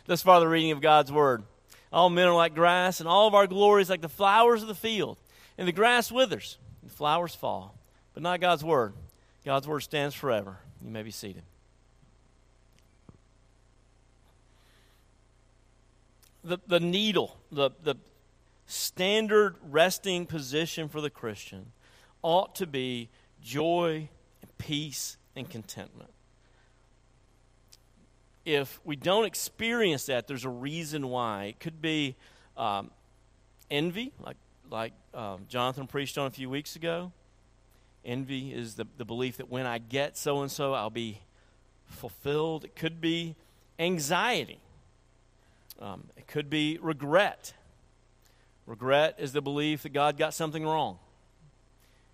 Thus 0.06 0.22
far, 0.22 0.40
the 0.40 0.48
reading 0.48 0.72
of 0.72 0.80
God's 0.80 1.12
Word. 1.12 1.44
All 1.92 2.10
men 2.10 2.26
are 2.26 2.34
like 2.34 2.54
grass, 2.54 2.98
and 2.98 3.08
all 3.08 3.28
of 3.28 3.34
our 3.34 3.46
glory 3.46 3.82
is 3.82 3.90
like 3.90 4.00
the 4.00 4.08
flowers 4.08 4.62
of 4.62 4.68
the 4.68 4.74
field. 4.74 5.18
And 5.56 5.66
the 5.66 5.72
grass 5.72 6.10
withers, 6.10 6.58
and 6.82 6.90
the 6.90 6.94
flowers 6.94 7.34
fall, 7.34 7.78
but 8.14 8.22
not 8.22 8.40
God's 8.40 8.64
Word. 8.64 8.94
God's 9.44 9.68
Word 9.68 9.80
stands 9.80 10.14
forever. 10.14 10.58
You 10.86 10.92
may 10.92 11.02
be 11.02 11.10
seated. 11.10 11.42
The, 16.44 16.58
the 16.68 16.78
needle, 16.78 17.36
the, 17.50 17.70
the 17.82 17.96
standard 18.66 19.56
resting 19.68 20.26
position 20.26 20.88
for 20.88 21.00
the 21.00 21.10
Christian 21.10 21.72
ought 22.22 22.54
to 22.54 22.68
be 22.68 23.08
joy 23.42 24.08
and 24.40 24.58
peace 24.58 25.16
and 25.34 25.50
contentment. 25.50 26.10
If 28.44 28.78
we 28.84 28.94
don't 28.94 29.24
experience 29.24 30.06
that, 30.06 30.28
there's 30.28 30.44
a 30.44 30.48
reason 30.48 31.08
why. 31.08 31.46
It 31.46 31.58
could 31.58 31.82
be 31.82 32.14
um, 32.56 32.92
envy, 33.72 34.12
like, 34.20 34.36
like 34.70 34.92
um, 35.12 35.46
Jonathan 35.48 35.88
preached 35.88 36.16
on 36.16 36.28
a 36.28 36.30
few 36.30 36.48
weeks 36.48 36.76
ago. 36.76 37.10
Envy 38.06 38.54
is 38.54 38.76
the, 38.76 38.86
the 38.96 39.04
belief 39.04 39.36
that 39.38 39.50
when 39.50 39.66
I 39.66 39.78
get 39.78 40.16
so 40.16 40.40
and 40.40 40.50
so, 40.50 40.72
I'll 40.72 40.88
be 40.88 41.20
fulfilled. 41.86 42.64
It 42.64 42.76
could 42.76 43.00
be 43.00 43.34
anxiety. 43.78 44.60
Um, 45.80 46.04
it 46.16 46.26
could 46.26 46.48
be 46.48 46.78
regret. 46.80 47.52
Regret 48.64 49.16
is 49.18 49.32
the 49.32 49.42
belief 49.42 49.82
that 49.82 49.92
God 49.92 50.16
got 50.16 50.32
something 50.32 50.64
wrong. 50.64 50.98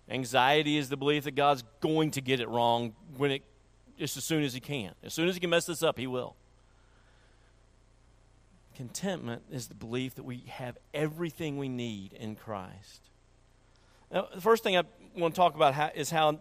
Anxiety 0.09 0.77
is 0.77 0.89
the 0.89 0.97
belief 0.97 1.23
that 1.23 1.35
God's 1.35 1.63
going 1.79 2.11
to 2.11 2.21
get 2.21 2.39
it 2.39 2.49
wrong 2.49 2.93
when 3.15 3.31
it 3.31 3.43
just 3.97 4.17
as 4.17 4.23
soon 4.23 4.43
as 4.43 4.53
he 4.53 4.59
can. 4.59 4.93
As 5.03 5.13
soon 5.13 5.29
as 5.29 5.35
he 5.35 5.39
can 5.39 5.49
mess 5.49 5.65
this 5.65 5.83
up, 5.83 5.97
he 5.97 6.07
will. 6.07 6.35
Contentment 8.75 9.43
is 9.51 9.67
the 9.67 9.75
belief 9.75 10.15
that 10.15 10.23
we 10.23 10.43
have 10.47 10.77
everything 10.93 11.57
we 11.57 11.69
need 11.69 12.13
in 12.13 12.35
Christ. 12.35 13.09
Now, 14.11 14.27
the 14.33 14.41
first 14.41 14.63
thing 14.63 14.75
I 14.75 14.83
want 15.15 15.35
to 15.35 15.39
talk 15.39 15.55
about 15.55 15.95
is 15.95 16.09
how 16.09 16.39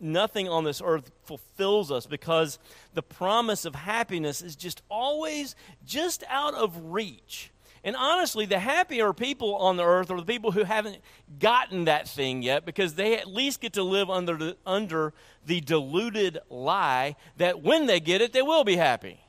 nothing 0.00 0.48
on 0.48 0.64
this 0.64 0.82
earth 0.84 1.10
fulfills 1.24 1.90
us 1.90 2.06
because 2.06 2.58
the 2.94 3.02
promise 3.02 3.64
of 3.64 3.74
happiness 3.74 4.42
is 4.42 4.56
just 4.56 4.82
always 4.88 5.56
just 5.86 6.24
out 6.28 6.54
of 6.54 6.92
reach. 6.92 7.50
And 7.84 7.96
honestly, 7.96 8.46
the 8.46 8.58
happier 8.58 9.12
people 9.12 9.56
on 9.56 9.76
the 9.76 9.84
earth 9.84 10.10
are 10.10 10.18
the 10.18 10.24
people 10.24 10.52
who 10.52 10.64
haven't 10.64 10.98
gotten 11.38 11.84
that 11.84 12.08
thing 12.08 12.42
yet 12.42 12.64
because 12.64 12.94
they 12.94 13.18
at 13.18 13.28
least 13.28 13.60
get 13.60 13.74
to 13.74 13.82
live 13.82 14.08
under 14.08 14.36
the, 14.36 14.56
under 14.64 15.12
the 15.44 15.60
deluded 15.60 16.38
lie 16.48 17.16
that 17.36 17.62
when 17.62 17.84
they 17.84 18.00
get 18.00 18.22
it, 18.22 18.32
they 18.32 18.40
will 18.40 18.64
be 18.64 18.76
happy. 18.76 19.20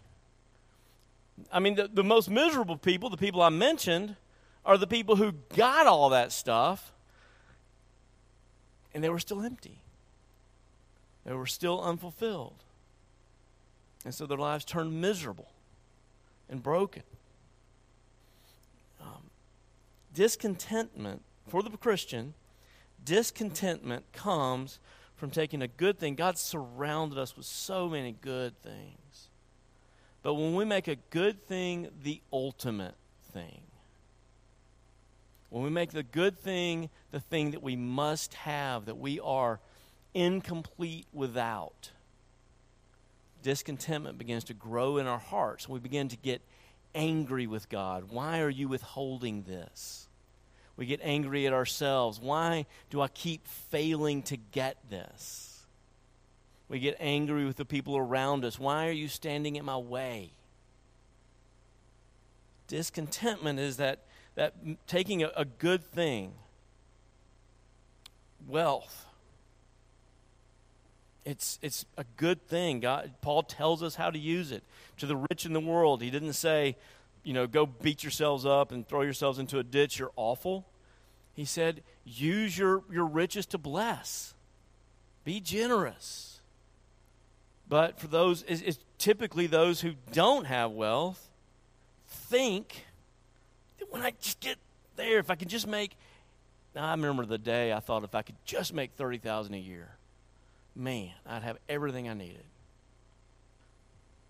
I 1.52 1.60
mean, 1.60 1.75
the, 1.75 1.90
the 1.94 2.04
most 2.04 2.30
miserable 2.30 2.78
people, 2.78 3.10
the 3.10 3.18
people 3.18 3.42
I 3.42 3.50
mentioned, 3.50 4.16
are 4.66 4.78
the 4.78 4.88
people 4.88 5.18
who 5.18 5.34
got 5.56 5.86
all 5.86 6.10
that 6.10 6.32
stuff 6.32 6.94
and 8.96 9.04
they 9.04 9.10
were 9.10 9.20
still 9.20 9.44
empty. 9.44 9.82
They 11.25 11.34
were 11.34 11.46
still 11.46 11.82
unfulfilled. 11.82 12.64
And 14.06 14.14
so 14.14 14.25
their 14.25 14.38
lives 14.38 14.64
turned 14.64 15.02
miserable 15.02 15.52
and 16.50 16.64
broken. 16.64 17.04
Um, 19.02 19.30
discontentment 20.14 21.24
for 21.46 21.62
the 21.62 21.72
Christian, 21.72 22.36
discontentment 23.04 24.06
comes 24.14 24.80
from 25.18 25.30
taking 25.30 25.62
a 25.62 25.68
good 25.68 26.00
thing. 26.00 26.16
God 26.16 26.38
surrounded 26.38 27.20
us 27.20 27.36
with 27.36 27.46
so 27.46 27.90
many 27.90 28.14
good 28.22 28.58
things. 28.62 29.28
But 30.24 30.36
when 30.36 30.56
we 30.56 30.64
make 30.64 30.88
a 30.88 30.96
good 31.10 31.46
thing 31.46 31.90
the 32.02 32.22
ultimate 32.32 32.96
thing, 33.34 33.62
when 35.50 35.64
we 35.64 35.70
make 35.70 35.92
the 35.92 36.04
good 36.04 36.38
thing 36.38 36.90
the 37.16 37.20
thing 37.22 37.52
that 37.52 37.64
we 37.64 37.78
must 37.78 38.34
have, 38.34 38.86
that 38.86 38.98
we 38.98 39.22
are 39.22 39.62
incomplete 40.14 41.08
without, 41.14 41.92
discontentment 43.42 44.18
begins 44.18 44.44
to 44.46 44.54
grow 44.54 44.98
in 44.98 45.08
our 45.08 45.20
hearts. 45.20 45.70
We 45.70 45.80
begin 45.80 46.10
to 46.10 46.18
get 46.18 46.42
angry 46.94 47.48
with 47.48 47.70
God. 47.70 48.06
Why 48.10 48.42
are 48.42 48.50
you 48.50 48.68
withholding 48.68 49.44
this? 49.44 50.10
We 50.75 50.86
get 50.88 51.00
angry 51.04 51.48
at 51.48 51.54
ourselves. 51.54 52.20
Why 52.20 52.66
do 52.90 53.00
I 53.00 53.08
keep 53.08 53.48
failing 53.48 54.24
to 54.24 54.36
get 54.36 54.78
this? 54.90 55.66
We 56.68 56.80
get 56.80 56.98
angry 57.00 57.46
with 57.46 57.56
the 57.56 57.64
people 57.64 57.96
around 57.96 58.44
us. 58.44 58.60
Why 58.60 58.88
are 58.88 58.92
you 58.92 59.08
standing 59.08 59.56
in 59.56 59.64
my 59.64 59.78
way? 59.78 60.32
Discontentment 62.68 63.60
is 63.60 63.78
that 63.78 64.05
that 64.36 64.54
taking 64.88 65.24
a, 65.24 65.32
a 65.36 65.46
good 65.46 65.84
thing, 65.84 66.34
wealth, 68.48 69.06
it's, 71.25 71.58
it's 71.62 71.86
a 71.98 72.06
good 72.18 72.46
thing. 72.48 72.80
God, 72.80 73.13
Paul 73.22 73.44
tells 73.44 73.82
us 73.82 73.96
how 73.96 74.12
to 74.12 74.20
use 74.20 74.51
it. 74.51 74.63
To 74.98 75.08
the 75.08 75.15
rich 75.15 75.46
in 75.46 75.54
the 75.54 75.60
world, 75.60 76.01
he 76.01 76.12
didn't 76.12 76.34
say, 76.34 76.77
you 77.24 77.34
know, 77.34 77.48
go 77.48 77.65
beat 77.65 78.04
yourselves 78.04 78.46
up 78.46 78.72
and 78.72 78.88
throw 78.88 79.01
yourselves 79.01 79.39
into 79.39 79.58
a 79.58 79.63
ditch. 79.63 79.98
You're 79.98 80.12
awful. 80.15 80.68
He 81.34 81.44
said, 81.44 81.82
use 82.06 82.58
your, 82.58 82.84
your 82.92 83.06
riches 83.06 83.48
to 83.48 83.58
bless. 83.58 84.36
Be 85.24 85.39
generous. 85.39 86.39
But 87.68 88.00
for 88.00 88.08
those, 88.08 88.46
it's, 88.48 88.62
it's 88.62 88.80
typically 89.00 89.48
those 89.48 89.82
who 89.82 89.94
don't 90.12 90.46
have 90.46 90.72
wealth, 90.72 91.30
think 92.06 92.86
when 93.89 94.01
I 94.01 94.12
just 94.22 94.39
get 94.39 94.58
there, 94.96 95.20
if 95.20 95.30
I 95.30 95.36
could 95.36 95.50
just 95.50 95.68
make, 95.68 95.96
now 96.75 96.86
I 96.86 96.92
remember 96.92 97.25
the 97.25 97.38
day 97.38 97.74
I 97.74 97.80
thought 97.80 98.04
if 98.04 98.15
I 98.15 98.22
could 98.22 98.36
just 98.46 98.74
make 98.74 98.96
30000 98.98 99.54
a 99.54 99.58
year, 99.58 99.89
man, 100.75 101.12
I'd 101.25 101.44
have 101.44 101.58
everything 101.70 102.10
I 102.10 102.13
needed. 102.13 102.44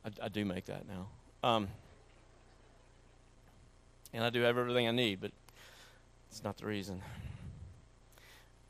I, 0.06 0.26
I 0.26 0.30
do 0.30 0.46
make 0.46 0.66
that 0.66 0.84
now. 0.88 1.08
Um, 1.44 1.68
and 4.14 4.24
I 4.24 4.30
do 4.30 4.42
have 4.42 4.58
everything 4.58 4.88
I 4.88 4.92
need, 4.92 5.20
but 5.22 5.32
it's 6.30 6.44
not 6.44 6.58
the 6.58 6.66
reason. 6.66 7.02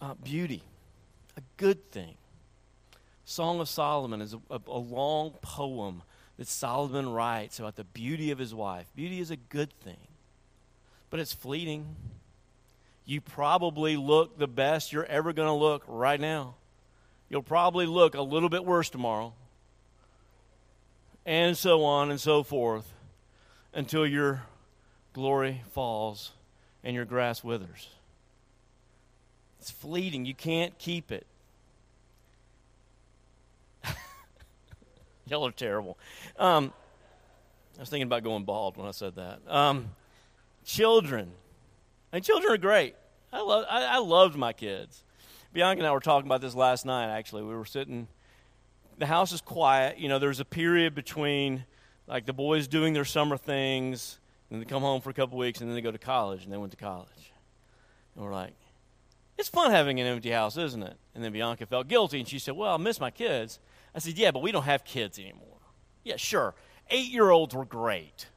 Uh, 0.01 0.13
beauty, 0.15 0.63
a 1.37 1.41
good 1.57 1.91
thing. 1.91 2.15
Song 3.25 3.59
of 3.59 3.67
Solomon 3.67 4.21
is 4.21 4.33
a, 4.33 4.39
a, 4.49 4.59
a, 4.67 4.77
long 4.77 5.31
poem 5.41 6.03
that 6.37 6.47
Solomon 6.47 7.09
writes 7.09 7.59
about 7.59 7.75
the 7.75 7.83
beauty 7.83 8.29
of 8.29 8.37
his 8.37 8.53
wife. 8.53 8.85
Beauty 8.95 9.19
is 9.19 9.31
a 9.31 9.35
good 9.35 9.71
thing 9.79 9.97
but 11.15 11.21
it's 11.21 11.31
fleeting. 11.31 11.95
You 13.05 13.21
probably 13.21 13.95
look 13.95 14.37
the 14.37 14.49
best 14.49 14.91
you're 14.91 15.05
ever 15.05 15.31
going 15.31 15.47
to 15.47 15.53
look 15.53 15.85
right 15.87 16.19
now. 16.19 16.55
You'll 17.29 17.41
probably 17.41 17.85
look 17.85 18.15
a 18.15 18.21
little 18.21 18.49
bit 18.49 18.65
worse 18.65 18.89
tomorrow. 18.89 19.31
And 21.25 21.57
so 21.57 21.85
on 21.85 22.11
and 22.11 22.19
so 22.19 22.43
forth 22.43 22.91
until 23.73 24.05
your 24.05 24.43
glory 25.13 25.61
falls 25.71 26.33
and 26.83 26.93
your 26.93 27.05
grass 27.05 27.41
withers. 27.45 27.87
It's 29.61 29.71
fleeting. 29.71 30.25
You 30.25 30.35
can't 30.35 30.77
keep 30.77 31.13
it. 31.13 31.25
Y'all 35.27 35.47
are 35.47 35.51
terrible. 35.51 35.97
Um, 36.37 36.73
I 37.77 37.79
was 37.79 37.89
thinking 37.89 38.07
about 38.07 38.23
going 38.23 38.43
bald 38.43 38.75
when 38.75 38.85
I 38.85 38.91
said 38.91 39.15
that. 39.15 39.39
Um, 39.47 39.91
children. 40.65 41.31
And 42.11 42.23
children 42.23 42.51
are 42.51 42.57
great. 42.57 42.95
I, 43.31 43.41
love, 43.41 43.65
I, 43.69 43.83
I 43.85 43.97
loved 43.99 44.35
my 44.35 44.53
kids. 44.53 45.03
Bianca 45.53 45.79
and 45.79 45.87
I 45.87 45.91
were 45.91 45.99
talking 46.01 46.27
about 46.27 46.41
this 46.41 46.55
last 46.55 46.85
night, 46.85 47.15
actually. 47.15 47.43
We 47.43 47.55
were 47.55 47.65
sitting, 47.65 48.07
the 48.97 49.05
house 49.05 49.31
is 49.31 49.41
quiet. 49.41 49.97
You 49.97 50.09
know, 50.09 50.19
there's 50.19 50.39
a 50.39 50.45
period 50.45 50.95
between, 50.95 51.65
like, 52.07 52.25
the 52.25 52.33
boys 52.33 52.67
doing 52.67 52.93
their 52.93 53.05
summer 53.05 53.37
things, 53.37 54.19
and 54.49 54.61
they 54.61 54.65
come 54.65 54.81
home 54.81 55.01
for 55.01 55.09
a 55.09 55.13
couple 55.13 55.37
weeks, 55.37 55.61
and 55.61 55.69
then 55.69 55.75
they 55.75 55.81
go 55.81 55.91
to 55.91 55.97
college, 55.97 56.43
and 56.43 56.51
they 56.51 56.57
went 56.57 56.71
to 56.71 56.77
college. 56.77 57.31
And 58.15 58.25
we're 58.25 58.33
like, 58.33 58.53
it's 59.37 59.49
fun 59.49 59.71
having 59.71 59.99
an 59.99 60.07
empty 60.07 60.31
house, 60.31 60.57
isn't 60.57 60.83
it? 60.83 60.95
And 61.13 61.23
then 61.23 61.31
Bianca 61.31 61.65
felt 61.65 61.87
guilty, 61.87 62.19
and 62.19 62.27
she 62.27 62.39
said, 62.39 62.55
well, 62.55 62.73
I 62.73 62.77
miss 62.77 62.99
my 62.99 63.11
kids. 63.11 63.59
I 63.93 63.99
said, 63.99 64.17
yeah, 64.17 64.31
but 64.31 64.41
we 64.41 64.51
don't 64.51 64.63
have 64.63 64.83
kids 64.83 65.19
anymore. 65.19 65.41
Yeah, 66.03 66.17
sure. 66.17 66.53
Eight 66.89 67.09
year 67.09 67.29
olds 67.29 67.55
were 67.55 67.65
great. 67.65 68.27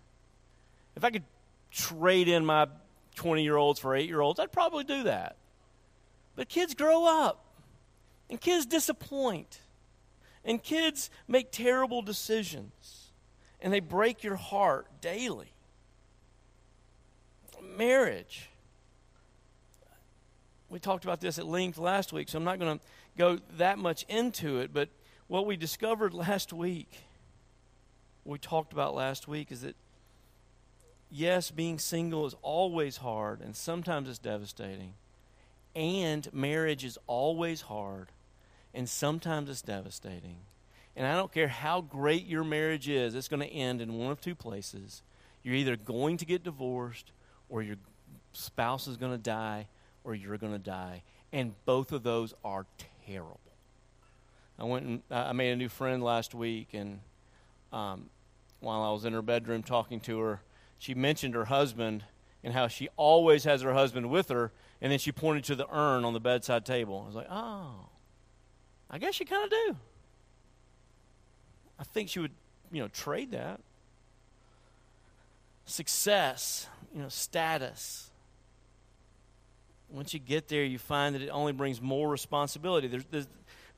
If 0.96 1.04
I 1.04 1.10
could 1.10 1.24
trade 1.70 2.28
in 2.28 2.44
my 2.44 2.66
20 3.14 3.42
year 3.42 3.56
olds 3.56 3.80
for 3.80 3.94
eight 3.94 4.08
year 4.08 4.20
olds, 4.20 4.40
I'd 4.40 4.52
probably 4.52 4.84
do 4.84 5.04
that. 5.04 5.36
But 6.36 6.48
kids 6.48 6.74
grow 6.74 7.04
up, 7.04 7.44
and 8.30 8.40
kids 8.40 8.64
disappoint. 8.64 9.60
And 10.44 10.62
kids 10.62 11.10
make 11.26 11.50
terrible 11.50 12.00
decisions, 12.00 13.10
and 13.60 13.72
they 13.72 13.80
break 13.80 14.22
your 14.22 14.36
heart 14.36 14.86
daily. 15.00 15.52
Marriage. 17.76 18.48
We 20.70 20.78
talked 20.78 21.04
about 21.04 21.20
this 21.20 21.38
at 21.38 21.46
length 21.46 21.76
last 21.76 22.12
week, 22.12 22.28
so 22.28 22.38
I'm 22.38 22.44
not 22.44 22.58
going 22.58 22.78
to 22.78 22.84
go 23.16 23.38
that 23.56 23.78
much 23.78 24.04
into 24.08 24.60
it, 24.60 24.72
but 24.72 24.88
what 25.26 25.44
we 25.44 25.56
discovered 25.56 26.14
last 26.14 26.52
week, 26.52 27.00
we 28.24 28.38
talked 28.38 28.72
about 28.72 28.94
last 28.94 29.28
week, 29.28 29.50
is 29.50 29.62
that 29.62 29.76
yes, 31.10 31.50
being 31.50 31.78
single 31.78 32.26
is 32.26 32.34
always 32.42 32.98
hard, 32.98 33.40
and 33.40 33.54
sometimes 33.54 34.08
it's 34.08 34.18
devastating. 34.18 34.94
And 35.74 36.32
marriage 36.32 36.84
is 36.84 36.98
always 37.06 37.62
hard, 37.62 38.08
and 38.74 38.88
sometimes 38.88 39.48
it's 39.48 39.62
devastating. 39.62 40.38
And 40.96 41.06
I 41.06 41.14
don't 41.14 41.32
care 41.32 41.48
how 41.48 41.80
great 41.80 42.26
your 42.26 42.44
marriage 42.44 42.88
is, 42.88 43.14
it's 43.14 43.28
going 43.28 43.46
to 43.46 43.52
end 43.52 43.80
in 43.80 43.94
one 43.94 44.10
of 44.10 44.20
two 44.20 44.34
places. 44.34 45.02
You're 45.42 45.54
either 45.54 45.76
going 45.76 46.16
to 46.16 46.24
get 46.24 46.42
divorced, 46.42 47.12
or 47.48 47.62
your 47.62 47.76
spouse 48.32 48.88
is 48.88 48.96
going 48.96 49.12
to 49.12 49.18
die, 49.18 49.68
or 50.04 50.14
you're 50.14 50.38
going 50.38 50.52
to 50.52 50.58
die. 50.58 51.02
And 51.32 51.54
both 51.64 51.92
of 51.92 52.02
those 52.02 52.34
are 52.44 52.66
terrible. 53.06 53.40
I 54.58 54.64
went 54.64 54.86
and 54.86 55.02
I 55.10 55.32
made 55.32 55.52
a 55.52 55.56
new 55.56 55.68
friend 55.68 56.02
last 56.02 56.34
week, 56.34 56.70
and 56.72 57.00
um, 57.72 58.10
while 58.60 58.82
I 58.82 58.90
was 58.90 59.04
in 59.04 59.12
her 59.12 59.22
bedroom 59.22 59.62
talking 59.62 60.00
to 60.00 60.18
her, 60.18 60.40
she 60.78 60.94
mentioned 60.94 61.34
her 61.34 61.46
husband 61.46 62.04
and 62.42 62.54
how 62.54 62.68
she 62.68 62.88
always 62.96 63.44
has 63.44 63.62
her 63.62 63.74
husband 63.74 64.10
with 64.10 64.28
her, 64.28 64.52
and 64.80 64.92
then 64.92 64.98
she 64.98 65.12
pointed 65.12 65.44
to 65.44 65.54
the 65.54 65.66
urn 65.70 66.04
on 66.04 66.12
the 66.12 66.20
bedside 66.20 66.64
table. 66.64 67.02
I 67.02 67.06
was 67.06 67.16
like, 67.16 67.26
oh, 67.30 67.88
I 68.90 68.98
guess 68.98 69.18
you 69.18 69.26
kind 69.26 69.44
of 69.44 69.50
do. 69.50 69.76
I 71.78 71.84
think 71.84 72.08
she 72.08 72.20
would, 72.20 72.32
you 72.72 72.80
know, 72.80 72.88
trade 72.88 73.32
that. 73.32 73.60
Success, 75.64 76.68
you 76.94 77.02
know, 77.02 77.08
status. 77.08 78.10
Once 79.90 80.14
you 80.14 80.20
get 80.20 80.48
there, 80.48 80.64
you 80.64 80.78
find 80.78 81.14
that 81.14 81.22
it 81.22 81.28
only 81.28 81.52
brings 81.52 81.80
more 81.80 82.08
responsibility. 82.08 82.88
There's, 82.88 83.04
there's 83.10 83.28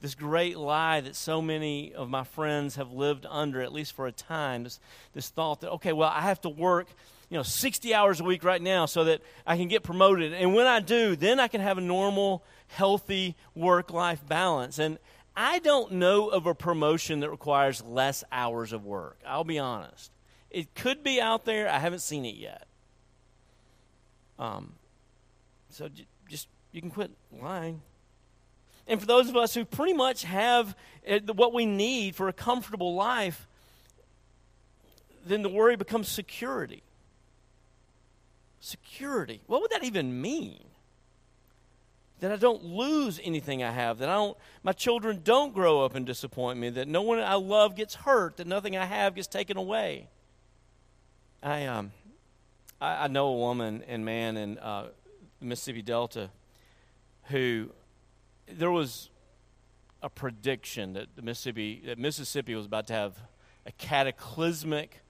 this 0.00 0.14
great 0.14 0.56
lie 0.56 1.00
that 1.00 1.14
so 1.14 1.42
many 1.42 1.92
of 1.92 2.08
my 2.08 2.24
friends 2.24 2.76
have 2.76 2.92
lived 2.92 3.26
under, 3.28 3.60
at 3.60 3.72
least 3.72 3.92
for 3.92 4.06
a 4.06 4.12
time. 4.12 4.64
This, 4.64 4.80
this 5.12 5.28
thought 5.28 5.60
that, 5.60 5.70
okay, 5.72 5.92
well, 5.92 6.08
I 6.08 6.22
have 6.22 6.40
to 6.42 6.48
work 6.48 6.88
you 7.30 7.36
know 7.36 7.42
60 7.42 7.94
hours 7.94 8.20
a 8.20 8.24
week 8.24 8.44
right 8.44 8.60
now 8.60 8.86
so 8.86 9.04
that 9.04 9.22
I 9.46 9.56
can 9.56 9.68
get 9.68 9.82
promoted. 9.82 10.34
And 10.34 10.54
when 10.54 10.66
I 10.66 10.80
do, 10.80 11.16
then 11.16 11.40
I 11.40 11.48
can 11.48 11.60
have 11.60 11.78
a 11.78 11.80
normal, 11.80 12.44
healthy 12.66 13.36
work 13.54 13.92
life 13.92 14.26
balance. 14.26 14.78
And 14.78 14.98
I 15.36 15.60
don't 15.60 15.92
know 15.92 16.28
of 16.28 16.46
a 16.46 16.54
promotion 16.54 17.20
that 17.20 17.30
requires 17.30 17.82
less 17.82 18.24
hours 18.32 18.72
of 18.72 18.84
work. 18.84 19.18
I'll 19.26 19.44
be 19.44 19.58
honest. 19.58 20.10
It 20.50 20.74
could 20.74 21.04
be 21.04 21.20
out 21.20 21.44
there. 21.44 21.68
I 21.68 21.78
haven't 21.78 22.00
seen 22.00 22.24
it 22.24 22.34
yet. 22.34 22.66
Um, 24.38 24.72
so 25.68 25.88
j- 25.88 26.08
just 26.28 26.48
you 26.72 26.80
can 26.80 26.90
quit 26.90 27.12
lying. 27.40 27.80
And 28.90 28.98
for 28.98 29.06
those 29.06 29.28
of 29.28 29.36
us 29.36 29.54
who 29.54 29.64
pretty 29.64 29.92
much 29.92 30.24
have 30.24 30.74
eh, 31.06 31.20
what 31.32 31.54
we 31.54 31.64
need 31.64 32.16
for 32.16 32.28
a 32.28 32.32
comfortable 32.32 32.96
life, 32.96 33.46
then 35.24 35.42
the 35.42 35.48
worry 35.48 35.76
becomes 35.76 36.08
security. 36.08 36.82
Security. 38.58 39.42
What 39.46 39.62
would 39.62 39.70
that 39.70 39.84
even 39.84 40.20
mean? 40.20 40.64
That 42.18 42.32
I 42.32 42.36
don't 42.36 42.64
lose 42.64 43.20
anything 43.22 43.62
I 43.62 43.70
have, 43.70 43.98
that 43.98 44.08
I 44.08 44.14
don't 44.14 44.36
my 44.64 44.72
children 44.72 45.20
don't 45.22 45.54
grow 45.54 45.84
up 45.84 45.94
and 45.94 46.04
disappoint 46.04 46.58
me, 46.58 46.68
that 46.70 46.88
no 46.88 47.02
one 47.02 47.20
I 47.20 47.34
love 47.34 47.76
gets 47.76 47.94
hurt, 47.94 48.38
that 48.38 48.48
nothing 48.48 48.76
I 48.76 48.86
have 48.86 49.14
gets 49.14 49.28
taken 49.28 49.56
away. 49.56 50.08
I 51.44 51.66
um 51.66 51.92
I, 52.80 53.04
I 53.04 53.06
know 53.06 53.28
a 53.28 53.36
woman 53.36 53.84
and 53.86 54.04
man 54.04 54.36
in 54.36 54.58
uh, 54.58 54.88
the 55.38 55.46
Mississippi 55.46 55.80
Delta 55.80 56.28
who 57.26 57.70
there 58.58 58.70
was 58.70 59.10
a 60.02 60.08
prediction 60.08 60.94
that 60.94 61.22
Mississippi 61.22 61.82
that 61.86 61.98
Mississippi 61.98 62.54
was 62.54 62.66
about 62.66 62.86
to 62.88 62.92
have 62.92 63.18
a 63.66 63.72
cataclysmic 63.72 65.02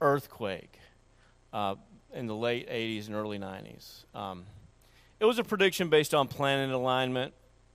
earthquake 0.00 0.78
uh, 1.52 1.76
in 2.12 2.26
the 2.26 2.34
late 2.34 2.68
80s 2.68 3.06
and 3.06 3.14
early 3.14 3.38
90s. 3.38 4.04
Um, 4.14 4.44
it 5.20 5.24
was 5.24 5.38
a 5.38 5.44
prediction 5.44 5.88
based 5.88 6.14
on 6.14 6.26
planet 6.26 6.70
alignment. 6.70 7.32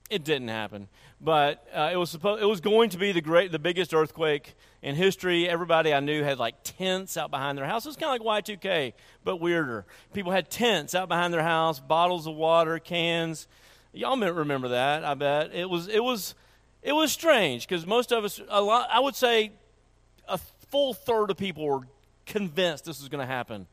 It 0.10 0.24
didn't 0.24 0.48
happen, 0.48 0.88
but 1.20 1.68
uh, 1.74 1.90
it 1.92 1.98
was 1.98 2.10
supposed 2.10 2.42
it 2.42 2.46
was 2.46 2.62
going 2.62 2.90
to 2.92 2.98
be 2.98 3.12
the 3.12 3.22
great, 3.22 3.52
the 3.52 3.60
biggest 3.60 3.94
earthquake 3.94 4.56
in 4.82 4.96
history. 4.96 5.50
Everybody 5.50 5.94
I 5.94 6.00
knew 6.00 6.24
had 6.24 6.40
like 6.40 6.56
tents 6.64 7.18
out 7.18 7.30
behind 7.30 7.58
their 7.58 7.66
house. 7.66 7.86
It 7.86 7.90
was 7.90 7.98
kind 7.98 8.18
of 8.18 8.26
like 8.26 8.46
Y2K, 8.46 8.94
but 9.26 9.42
weirder. 9.42 9.86
People 10.14 10.32
had 10.32 10.50
tents 10.50 10.96
out 10.96 11.10
behind 11.10 11.34
their 11.34 11.44
house, 11.44 11.80
bottles 11.82 12.26
of 12.26 12.36
water, 12.36 12.80
cans 12.80 13.48
Y'all 13.94 14.18
remember 14.18 14.70
that, 14.70 15.04
I 15.04 15.14
bet. 15.14 15.54
It 15.54 15.70
was, 15.70 15.88
it 15.88 16.04
was, 16.04 16.36
it 16.82 16.94
was 16.94 17.12
strange 17.12 17.68
because 17.68 17.86
most 17.86 18.12
of 18.12 18.24
us, 18.24 18.42
a 18.50 18.62
lot, 18.62 18.88
I 18.92 19.00
would 19.00 19.16
say 19.16 19.52
a 20.28 20.38
full 20.70 20.94
third 20.94 21.32
of 21.32 21.38
people 21.38 21.66
were 21.66 21.82
convinced 22.26 22.86
this 22.86 23.00
was 23.00 23.10
going 23.10 23.26
to 23.26 23.32
happen. 23.32 23.68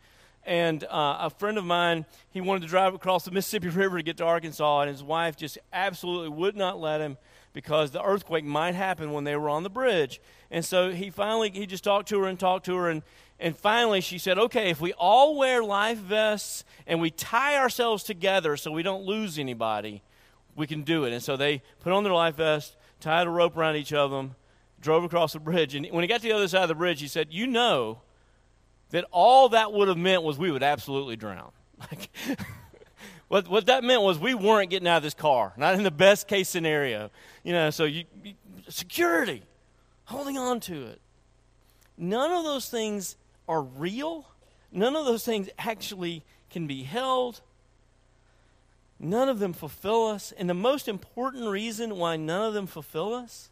And 0.47 0.85
uh, 0.85 1.19
a 1.21 1.31
friend 1.31 1.57
of 1.57 1.65
mine, 1.65 2.05
he 2.31 2.41
wanted 2.41 2.63
to 2.63 2.69
drive 2.69 2.95
across 2.95 3.25
the 3.25 3.31
Mississippi 3.33 3.69
River 3.69 3.99
to 3.99 4.03
get 4.03 4.19
to 4.19 4.25
Arkansas, 4.25 4.81
and 4.83 4.91
his 4.91 5.03
wife 5.03 5.37
just 5.37 5.59
absolutely 5.73 6.29
would 6.29 6.57
not 6.57 6.79
let 6.79 7.01
him 7.01 7.17
because 7.53 7.93
the 7.93 8.03
earthquake 8.03 8.45
might 8.45 8.75
happen 8.75 9.13
when 9.13 9.25
they 9.25 9.37
were 9.37 9.49
on 9.49 9.63
the 9.63 9.71
bridge. 9.71 10.21
And 10.51 10.65
so 10.65 10.91
he 10.91 11.09
finally, 11.09 11.51
he 11.51 11.67
just 11.67 11.85
talked 11.85 12.09
to 12.09 12.21
her 12.21 12.27
and 12.27 12.39
talked 12.39 12.67
to 12.67 12.77
her, 12.77 12.91
and, 12.91 13.03
and 13.41 13.57
finally 13.57 14.01
she 14.01 14.19
said, 14.19 14.39
okay, 14.39 14.71
if 14.71 14.81
we 14.81 14.93
all 14.95 15.37
wear 15.37 15.63
life 15.63 15.99
vests 15.99 16.65
and 16.87 17.01
we 17.01 17.11
tie 17.11 17.57
ourselves 17.57 18.03
together 18.03 18.57
so 18.57 18.71
we 18.71 18.83
don't 18.83 19.05
lose 19.05 19.39
anybody, 19.39 20.03
we 20.55 20.67
can 20.67 20.83
do 20.83 21.05
it. 21.05 21.13
And 21.13 21.23
so 21.23 21.37
they 21.37 21.63
put 21.81 21.93
on 21.93 22.05
their 22.05 22.13
life 22.13 22.37
vest, 22.37 22.77
tied 23.01 23.27
a 23.27 23.31
rope 23.31 23.57
around 23.57 23.77
each 23.77 23.93
of 23.93 24.11
them, 24.11 24.37
drove 24.81 25.05
across 25.05 25.33
the 25.33 25.41
bridge. 25.41 25.75
And 25.75 25.87
when 25.91 26.03
he 26.03 26.09
got 26.09 26.21
to 26.21 26.29
the 26.29 26.33
other 26.33 26.49
side 26.49 26.63
of 26.63 26.69
the 26.69 26.75
bridge, 26.75 27.01
he 27.01 27.09
said, 27.09 27.29
You 27.31 27.47
know 27.47 28.01
that 28.91 29.05
all 29.11 29.49
that 29.49 29.73
would 29.73 29.89
have 29.89 29.99
meant 29.99 30.23
was 30.23 30.39
we 30.39 30.51
would 30.51 30.63
absolutely 30.63 31.17
drown. 31.17 31.51
Like, 31.91 32.09
what, 33.29 33.49
what 33.49 33.67
that 33.67 33.83
meant 33.83 34.03
was 34.03 34.19
we 34.19 34.33
weren't 34.33 34.71
getting 34.71 34.87
out 34.87 34.99
of 34.99 35.03
this 35.03 35.15
car, 35.15 35.53
not 35.57 35.75
in 35.75 35.83
the 35.83 35.91
best 35.91 36.29
case 36.29 36.49
scenario. 36.49 37.11
You 37.43 37.53
know, 37.53 37.71
so 37.71 37.85
you, 37.85 38.05
security, 38.69 39.43
holding 40.05 40.39
on 40.39 40.61
to 40.61 40.87
it. 40.87 41.01
None 41.99 42.31
of 42.31 42.45
those 42.45 42.69
things 42.69 43.17
are 43.49 43.63
real. 43.63 44.27
None 44.73 44.97
of 44.97 45.05
those 45.05 45.25
things 45.25 45.49
actually 45.59 46.25
can 46.51 46.67
be 46.67 46.83
held. 46.83 47.41
None 48.99 49.29
of 49.29 49.39
them 49.39 49.53
fulfill 49.53 50.07
us. 50.07 50.33
And 50.37 50.49
the 50.49 50.55
most 50.55 50.89
important 50.89 51.49
reason 51.49 51.97
why 51.97 52.17
none 52.17 52.47
of 52.47 52.55
them 52.55 52.67
fulfill 52.67 53.15
us 53.15 53.51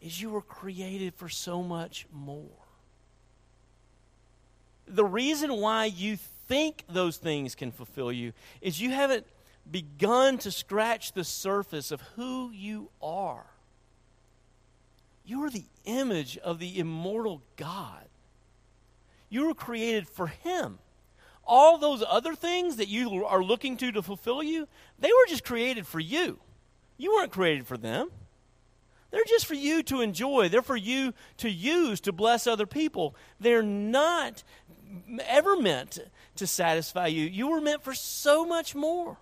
is 0.00 0.20
you 0.20 0.30
were 0.30 0.42
created 0.42 1.14
for 1.14 1.28
so 1.28 1.62
much 1.62 2.06
more. 2.12 2.50
The 4.86 5.04
reason 5.04 5.56
why 5.56 5.86
you 5.86 6.18
think 6.46 6.84
those 6.88 7.16
things 7.16 7.54
can 7.54 7.72
fulfill 7.72 8.12
you 8.12 8.32
is 8.60 8.80
you 8.80 8.90
haven't 8.90 9.26
begun 9.70 10.36
to 10.38 10.50
scratch 10.50 11.12
the 11.12 11.24
surface 11.24 11.90
of 11.90 12.02
who 12.16 12.50
you 12.50 12.90
are. 13.00 13.46
You 15.24 15.42
are 15.44 15.50
the 15.50 15.64
image 15.86 16.36
of 16.38 16.58
the 16.58 16.78
immortal 16.78 17.40
God. 17.56 18.04
You 19.34 19.48
were 19.48 19.54
created 19.54 20.08
for 20.08 20.28
Him 20.28 20.78
all 21.46 21.78
those 21.78 22.02
other 22.08 22.34
things 22.34 22.76
that 22.76 22.88
you 22.88 23.24
are 23.24 23.42
looking 23.42 23.76
to 23.78 23.92
to 23.92 24.02
fulfill 24.02 24.42
you, 24.42 24.68
they 24.98 25.08
were 25.08 25.26
just 25.28 25.44
created 25.44 25.86
for 25.86 26.00
you. 26.00 26.38
You 26.96 27.12
weren't 27.14 27.32
created 27.32 27.66
for 27.66 27.76
them. 27.76 28.10
They're 29.10 29.24
just 29.24 29.46
for 29.46 29.54
you 29.54 29.82
to 29.84 30.00
enjoy. 30.00 30.48
They're 30.48 30.62
for 30.62 30.76
you 30.76 31.14
to 31.38 31.48
use 31.48 32.00
to 32.00 32.12
bless 32.12 32.46
other 32.46 32.66
people. 32.66 33.14
They're 33.38 33.62
not 33.62 34.42
ever 35.20 35.56
meant 35.56 35.98
to 36.36 36.46
satisfy 36.46 37.08
you. 37.08 37.24
You 37.24 37.48
were 37.48 37.60
meant 37.60 37.82
for 37.82 37.94
so 37.94 38.44
much 38.44 38.74
more. 38.74 39.18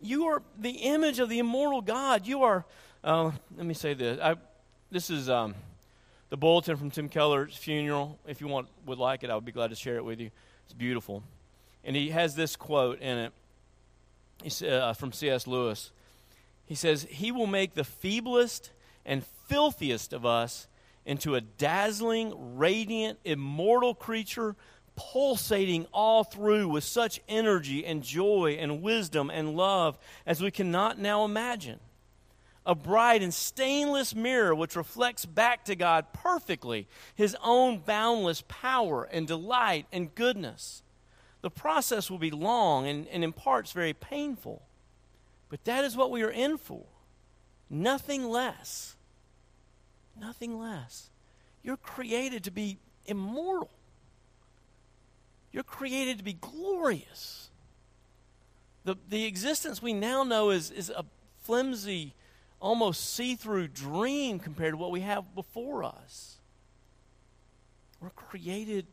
You 0.00 0.26
are 0.26 0.42
the 0.58 0.70
image 0.70 1.20
of 1.20 1.28
the 1.28 1.38
immortal 1.38 1.80
God. 1.80 2.26
You 2.26 2.42
are, 2.42 2.64
uh, 3.04 3.30
let 3.56 3.66
me 3.66 3.74
say 3.74 3.94
this. 3.94 4.20
I, 4.20 4.34
this 4.90 5.10
is 5.10 5.30
um, 5.30 5.54
the 6.28 6.36
bulletin 6.36 6.76
from 6.76 6.90
Tim 6.90 7.08
Keller's 7.08 7.56
funeral. 7.56 8.18
If 8.26 8.40
you 8.40 8.48
want, 8.48 8.68
would 8.84 8.98
like 8.98 9.22
it, 9.22 9.30
I 9.30 9.34
would 9.34 9.44
be 9.44 9.52
glad 9.52 9.70
to 9.70 9.76
share 9.76 9.96
it 9.96 10.04
with 10.04 10.20
you. 10.20 10.30
It's 10.64 10.74
beautiful. 10.74 11.22
And 11.84 11.94
he 11.94 12.10
has 12.10 12.34
this 12.34 12.56
quote 12.56 13.00
in 13.00 13.30
it 14.44 14.62
uh, 14.62 14.92
from 14.94 15.12
C.S. 15.12 15.46
Lewis. 15.46 15.92
He 16.64 16.74
says, 16.74 17.06
He 17.08 17.30
will 17.30 17.46
make 17.46 17.74
the 17.74 17.82
feeblest 17.82 18.70
and 19.04 19.24
filthiest 19.48 20.12
of 20.12 20.26
us 20.26 20.66
into 21.04 21.36
a 21.36 21.40
dazzling, 21.40 22.56
radiant, 22.58 23.20
immortal 23.24 23.94
creature, 23.94 24.56
pulsating 24.96 25.86
all 25.92 26.24
through 26.24 26.68
with 26.68 26.82
such 26.82 27.20
energy 27.28 27.86
and 27.86 28.02
joy 28.02 28.56
and 28.58 28.82
wisdom 28.82 29.30
and 29.30 29.56
love 29.56 29.96
as 30.26 30.42
we 30.42 30.50
cannot 30.50 30.98
now 30.98 31.24
imagine. 31.24 31.78
A 32.66 32.74
bright 32.74 33.22
and 33.22 33.32
stainless 33.32 34.14
mirror 34.14 34.54
which 34.54 34.74
reflects 34.74 35.24
back 35.24 35.64
to 35.64 35.76
God 35.76 36.12
perfectly 36.12 36.88
his 37.14 37.36
own 37.42 37.78
boundless 37.78 38.42
power 38.48 39.04
and 39.04 39.26
delight 39.26 39.86
and 39.92 40.12
goodness. 40.14 40.82
The 41.42 41.50
process 41.50 42.10
will 42.10 42.18
be 42.18 42.32
long 42.32 42.88
and, 42.88 43.06
and 43.06 43.22
in 43.22 43.32
parts 43.32 43.70
very 43.70 43.94
painful, 43.94 44.62
but 45.48 45.64
that 45.64 45.84
is 45.84 45.96
what 45.96 46.10
we 46.10 46.22
are 46.22 46.30
in 46.30 46.58
for. 46.58 46.84
Nothing 47.70 48.28
less. 48.28 48.96
Nothing 50.20 50.58
less. 50.58 51.10
You're 51.62 51.76
created 51.76 52.44
to 52.44 52.50
be 52.50 52.78
immortal. 53.06 53.70
You're 55.52 55.62
created 55.62 56.18
to 56.18 56.24
be 56.24 56.34
glorious. 56.34 57.50
The, 58.84 58.96
the 59.08 59.24
existence 59.24 59.80
we 59.80 59.92
now 59.92 60.24
know 60.24 60.50
is, 60.50 60.70
is 60.70 60.90
a 60.90 61.04
flimsy, 61.42 62.14
almost 62.60 63.14
see 63.14 63.34
through 63.34 63.68
dream 63.68 64.38
compared 64.38 64.72
to 64.72 64.76
what 64.76 64.90
we 64.90 65.00
have 65.00 65.34
before 65.34 65.84
us. 65.84 66.36
We're 68.00 68.10
created 68.10 68.86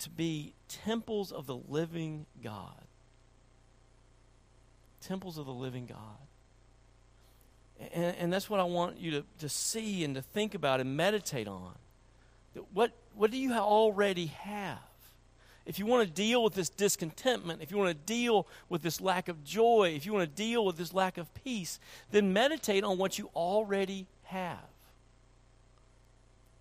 to 0.00 0.10
be 0.10 0.54
temples 0.68 1.32
of 1.32 1.46
the 1.46 1.56
living 1.56 2.26
God. 2.42 2.82
Temples 5.00 5.38
of 5.38 5.46
the 5.46 5.52
living 5.52 5.86
God. 5.86 5.98
And, 7.92 8.16
and 8.16 8.32
that's 8.32 8.48
what 8.48 8.60
I 8.60 8.64
want 8.64 8.98
you 8.98 9.10
to, 9.12 9.24
to 9.40 9.48
see 9.48 10.04
and 10.04 10.14
to 10.14 10.22
think 10.22 10.54
about 10.54 10.80
and 10.80 10.96
meditate 10.96 11.48
on. 11.48 11.74
What, 12.72 12.92
what 13.14 13.30
do 13.30 13.36
you 13.36 13.52
already 13.52 14.26
have? 14.26 14.78
If 15.66 15.78
you 15.78 15.86
want 15.86 16.06
to 16.06 16.12
deal 16.12 16.44
with 16.44 16.54
this 16.54 16.68
discontentment, 16.68 17.62
if 17.62 17.70
you 17.70 17.78
want 17.78 17.88
to 17.88 18.12
deal 18.12 18.46
with 18.68 18.82
this 18.82 19.00
lack 19.00 19.28
of 19.28 19.44
joy, 19.44 19.94
if 19.96 20.04
you 20.04 20.12
want 20.12 20.28
to 20.28 20.42
deal 20.42 20.64
with 20.64 20.76
this 20.76 20.92
lack 20.92 21.16
of 21.16 21.32
peace, 21.42 21.78
then 22.10 22.32
meditate 22.32 22.84
on 22.84 22.98
what 22.98 23.18
you 23.18 23.30
already 23.34 24.06
have. 24.24 24.58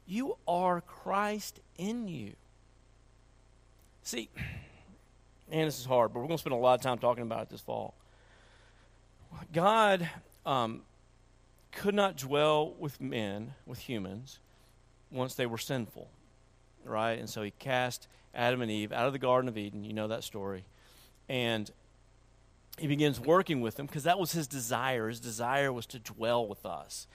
You 0.08 0.38
are 0.48 0.82
Christ 0.82 1.60
in 1.78 2.08
you. 2.08 2.34
See, 4.04 4.30
and 5.52 5.68
this 5.68 5.80
is 5.80 5.86
hard, 5.86 6.14
but 6.14 6.20
we're 6.20 6.28
going 6.28 6.38
to 6.38 6.42
spend 6.42 6.54
a 6.54 6.58
lot 6.58 6.76
of 6.76 6.82
time 6.82 6.98
talking 6.98 7.24
about 7.24 7.44
it 7.44 7.50
this 7.50 7.62
fall. 7.62 7.94
God 9.52 10.10
um, 10.46 10.82
could 11.72 11.96
not 11.96 12.18
dwell 12.18 12.74
with 12.80 13.02
men, 13.02 13.54
with 13.66 13.80
humans, 13.80 14.40
once 15.12 15.36
they 15.36 15.46
were 15.46 15.58
sinful, 15.58 16.08
right? 16.86 17.20
And 17.20 17.30
so 17.30 17.42
he 17.42 17.52
cast 17.52 18.08
Adam 18.34 18.62
and 18.62 18.72
Eve 18.72 18.92
out 18.92 19.08
of 19.08 19.14
the 19.14 19.20
Garden 19.20 19.48
of 19.48 19.58
Eden. 19.58 19.84
You 19.84 19.94
know 19.94 20.08
that 20.08 20.24
story. 20.24 20.66
And 21.30 21.70
he 22.78 22.88
begins 22.88 23.20
working 23.20 23.62
with 23.62 23.76
them 23.76 23.86
because 23.86 24.04
that 24.04 24.20
was 24.20 24.32
his 24.32 24.48
desire. 24.48 25.08
His 25.08 25.20
desire 25.20 25.72
was 25.72 25.86
to 25.88 26.00
dwell 26.00 26.48
with 26.48 26.66
us. 26.66 27.08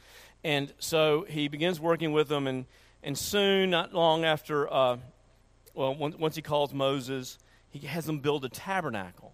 And 0.44 0.72
so 0.78 1.26
he 1.28 1.48
begins 1.48 1.80
working 1.80 2.12
with 2.12 2.28
them, 2.28 2.46
and, 2.46 2.66
and 3.02 3.18
soon, 3.18 3.70
not 3.70 3.92
long 3.92 4.24
after, 4.24 4.72
uh, 4.72 4.98
well, 5.74 5.94
once 5.96 6.36
he 6.36 6.42
calls 6.42 6.72
Moses, 6.72 7.38
he 7.70 7.86
has 7.88 8.04
them 8.06 8.20
build 8.20 8.44
a 8.44 8.48
tabernacle. 8.48 9.32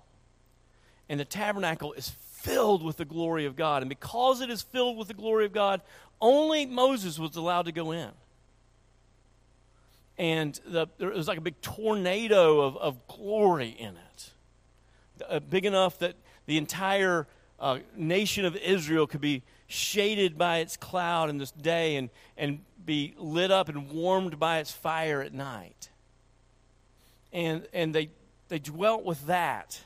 And 1.10 1.20
the 1.20 1.26
tabernacle 1.26 1.92
is 1.92 2.08
filled 2.08 2.82
with 2.82 2.96
the 2.96 3.04
glory 3.04 3.44
of 3.44 3.54
God. 3.54 3.82
And 3.82 3.88
because 3.90 4.40
it 4.40 4.48
is 4.48 4.62
filled 4.62 4.96
with 4.96 5.08
the 5.08 5.14
glory 5.14 5.44
of 5.44 5.52
God, 5.52 5.82
only 6.22 6.64
Moses 6.64 7.18
was 7.18 7.36
allowed 7.36 7.66
to 7.66 7.72
go 7.72 7.92
in 7.92 8.10
and 10.18 10.58
the, 10.66 10.86
there 10.98 11.10
was 11.10 11.28
like 11.28 11.38
a 11.38 11.42
big 11.42 11.60
tornado 11.60 12.60
of, 12.60 12.76
of 12.76 13.06
glory 13.06 13.70
in 13.70 13.96
it, 13.96 14.30
uh, 15.28 15.40
big 15.40 15.64
enough 15.64 15.98
that 15.98 16.14
the 16.46 16.56
entire 16.56 17.26
uh, 17.58 17.78
nation 17.96 18.44
of 18.44 18.56
Israel 18.56 19.06
could 19.06 19.20
be 19.20 19.42
shaded 19.66 20.36
by 20.36 20.58
its 20.58 20.76
cloud 20.76 21.30
in 21.30 21.38
this 21.38 21.50
day 21.50 21.96
and, 21.96 22.10
and 22.36 22.60
be 22.84 23.14
lit 23.16 23.50
up 23.50 23.68
and 23.68 23.90
warmed 23.90 24.38
by 24.38 24.58
its 24.58 24.70
fire 24.70 25.20
at 25.22 25.32
night. 25.32 25.88
And, 27.32 27.66
and 27.72 27.94
they, 27.94 28.10
they 28.48 28.58
dwelt 28.58 29.04
with 29.04 29.26
that 29.26 29.80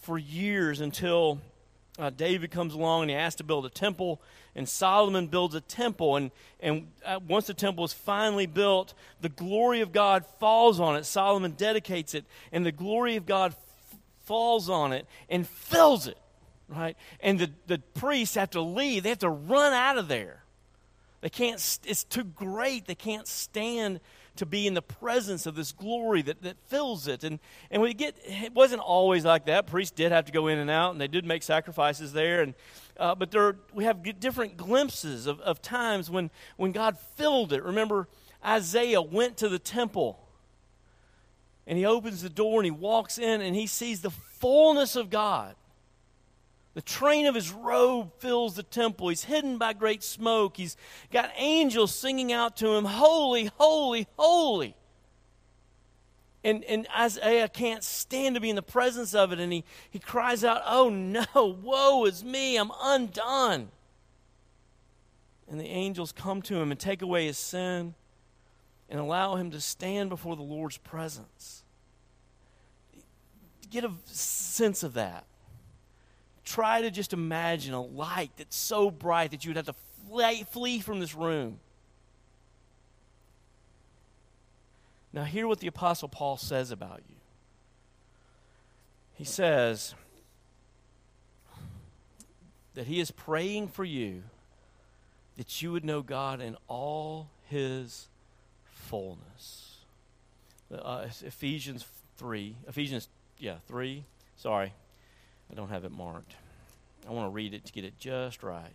for 0.00 0.18
years 0.18 0.80
until 0.80 1.40
uh, 2.00 2.10
David 2.10 2.50
comes 2.50 2.74
along 2.74 3.02
and 3.02 3.10
he 3.10 3.16
has 3.16 3.34
to 3.36 3.44
build 3.44 3.66
a 3.66 3.70
temple, 3.70 4.20
and 4.56 4.68
Solomon 4.68 5.26
builds 5.26 5.54
a 5.54 5.60
temple. 5.60 6.16
And, 6.16 6.30
and 6.58 6.88
uh, 7.04 7.20
once 7.28 7.46
the 7.46 7.54
temple 7.54 7.84
is 7.84 7.92
finally 7.92 8.46
built, 8.46 8.94
the 9.20 9.28
glory 9.28 9.82
of 9.82 9.92
God 9.92 10.24
falls 10.38 10.80
on 10.80 10.96
it. 10.96 11.04
Solomon 11.04 11.52
dedicates 11.52 12.14
it, 12.14 12.24
and 12.50 12.64
the 12.64 12.72
glory 12.72 13.16
of 13.16 13.26
God 13.26 13.52
f- 13.52 13.98
falls 14.24 14.70
on 14.70 14.92
it 14.92 15.06
and 15.28 15.46
fills 15.46 16.06
it, 16.06 16.18
right? 16.68 16.96
And 17.20 17.38
the, 17.38 17.50
the 17.66 17.78
priests 17.94 18.34
have 18.34 18.50
to 18.50 18.62
leave, 18.62 19.02
they 19.02 19.10
have 19.10 19.18
to 19.18 19.28
run 19.28 19.72
out 19.72 19.98
of 19.98 20.08
there. 20.08 20.42
They 21.20 21.28
can't, 21.28 21.78
it's 21.84 22.04
too 22.04 22.24
great. 22.24 22.86
They 22.86 22.94
can't 22.94 23.28
stand 23.28 24.00
to 24.40 24.46
be 24.46 24.66
in 24.66 24.72
the 24.72 24.82
presence 24.82 25.44
of 25.44 25.54
this 25.54 25.70
glory 25.70 26.22
that, 26.22 26.40
that 26.42 26.56
fills 26.66 27.06
it. 27.06 27.24
And, 27.24 27.38
and 27.70 27.82
we 27.82 27.92
get, 27.92 28.16
it 28.24 28.54
wasn't 28.54 28.80
always 28.80 29.22
like 29.22 29.44
that. 29.44 29.66
Priests 29.66 29.94
did 29.94 30.12
have 30.12 30.24
to 30.24 30.32
go 30.32 30.48
in 30.48 30.58
and 30.58 30.70
out, 30.70 30.92
and 30.92 31.00
they 31.00 31.08
did 31.08 31.26
make 31.26 31.42
sacrifices 31.42 32.14
there. 32.14 32.40
And, 32.40 32.54
uh, 32.96 33.14
but 33.14 33.30
there, 33.30 33.56
we 33.74 33.84
have 33.84 34.02
different 34.18 34.56
glimpses 34.56 35.26
of, 35.26 35.40
of 35.40 35.60
times 35.60 36.10
when, 36.10 36.30
when 36.56 36.72
God 36.72 36.98
filled 37.16 37.52
it. 37.52 37.62
Remember, 37.62 38.08
Isaiah 38.42 39.02
went 39.02 39.36
to 39.36 39.50
the 39.50 39.58
temple, 39.58 40.18
and 41.66 41.76
he 41.76 41.84
opens 41.84 42.22
the 42.22 42.30
door 42.30 42.60
and 42.60 42.64
he 42.64 42.70
walks 42.70 43.18
in, 43.18 43.42
and 43.42 43.54
he 43.54 43.66
sees 43.66 44.00
the 44.00 44.10
fullness 44.10 44.96
of 44.96 45.10
God. 45.10 45.54
The 46.74 46.82
train 46.82 47.26
of 47.26 47.34
his 47.34 47.50
robe 47.50 48.12
fills 48.18 48.54
the 48.54 48.62
temple. 48.62 49.08
He's 49.08 49.24
hidden 49.24 49.58
by 49.58 49.72
great 49.72 50.04
smoke. 50.04 50.56
He's 50.56 50.76
got 51.10 51.30
angels 51.36 51.94
singing 51.94 52.32
out 52.32 52.56
to 52.58 52.74
him, 52.74 52.84
Holy, 52.84 53.46
holy, 53.56 54.06
holy. 54.16 54.76
And, 56.44 56.64
and 56.64 56.86
Isaiah 56.96 57.48
can't 57.48 57.84
stand 57.84 58.36
to 58.36 58.40
be 58.40 58.48
in 58.48 58.56
the 58.56 58.62
presence 58.62 59.14
of 59.14 59.32
it, 59.32 59.40
and 59.40 59.52
he, 59.52 59.64
he 59.90 59.98
cries 59.98 60.44
out, 60.44 60.62
Oh 60.64 60.88
no, 60.88 61.58
woe 61.60 62.04
is 62.04 62.24
me, 62.24 62.56
I'm 62.56 62.70
undone. 62.80 63.70
And 65.48 65.58
the 65.58 65.66
angels 65.66 66.12
come 66.12 66.40
to 66.42 66.56
him 66.60 66.70
and 66.70 66.78
take 66.78 67.02
away 67.02 67.26
his 67.26 67.36
sin 67.36 67.94
and 68.88 69.00
allow 69.00 69.34
him 69.34 69.50
to 69.50 69.60
stand 69.60 70.08
before 70.08 70.36
the 70.36 70.42
Lord's 70.42 70.78
presence. 70.78 71.64
Get 73.70 73.84
a 73.84 73.90
sense 74.06 74.82
of 74.82 74.94
that 74.94 75.24
try 76.50 76.82
to 76.82 76.90
just 76.90 77.12
imagine 77.12 77.74
a 77.74 77.82
light 77.82 78.30
that's 78.36 78.56
so 78.56 78.90
bright 78.90 79.30
that 79.30 79.44
you 79.44 79.50
would 79.50 79.56
have 79.56 79.66
to 79.66 79.74
flee, 80.08 80.44
flee 80.50 80.80
from 80.80 81.00
this 81.00 81.14
room. 81.14 81.60
Now, 85.12 85.24
hear 85.24 85.46
what 85.46 85.60
the 85.60 85.66
Apostle 85.66 86.08
Paul 86.08 86.36
says 86.36 86.70
about 86.70 87.00
you. 87.08 87.16
He 89.14 89.24
says 89.24 89.94
that 92.74 92.86
he 92.86 93.00
is 93.00 93.10
praying 93.10 93.68
for 93.68 93.84
you 93.84 94.22
that 95.36 95.62
you 95.62 95.72
would 95.72 95.84
know 95.84 96.02
God 96.02 96.40
in 96.40 96.56
all 96.68 97.28
his 97.48 98.08
fullness. 98.72 99.78
Uh, 100.72 101.06
Ephesians 101.24 101.84
3, 102.18 102.54
Ephesians, 102.68 103.08
yeah, 103.38 103.56
3, 103.66 104.04
sorry, 104.36 104.72
I 105.50 105.54
don't 105.54 105.70
have 105.70 105.84
it 105.84 105.90
marked. 105.90 106.34
I 107.08 107.12
want 107.12 107.26
to 107.26 107.30
read 107.30 107.54
it 107.54 107.64
to 107.64 107.72
get 107.72 107.84
it 107.84 107.98
just 107.98 108.42
right. 108.42 108.70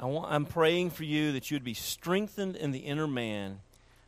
I 0.00 0.06
want, 0.06 0.32
I'm 0.32 0.44
praying 0.44 0.90
for 0.90 1.02
you 1.02 1.32
that 1.32 1.50
you 1.50 1.56
would 1.56 1.64
be 1.64 1.74
strengthened 1.74 2.54
in 2.54 2.70
the 2.70 2.80
inner 2.80 3.08
man 3.08 3.60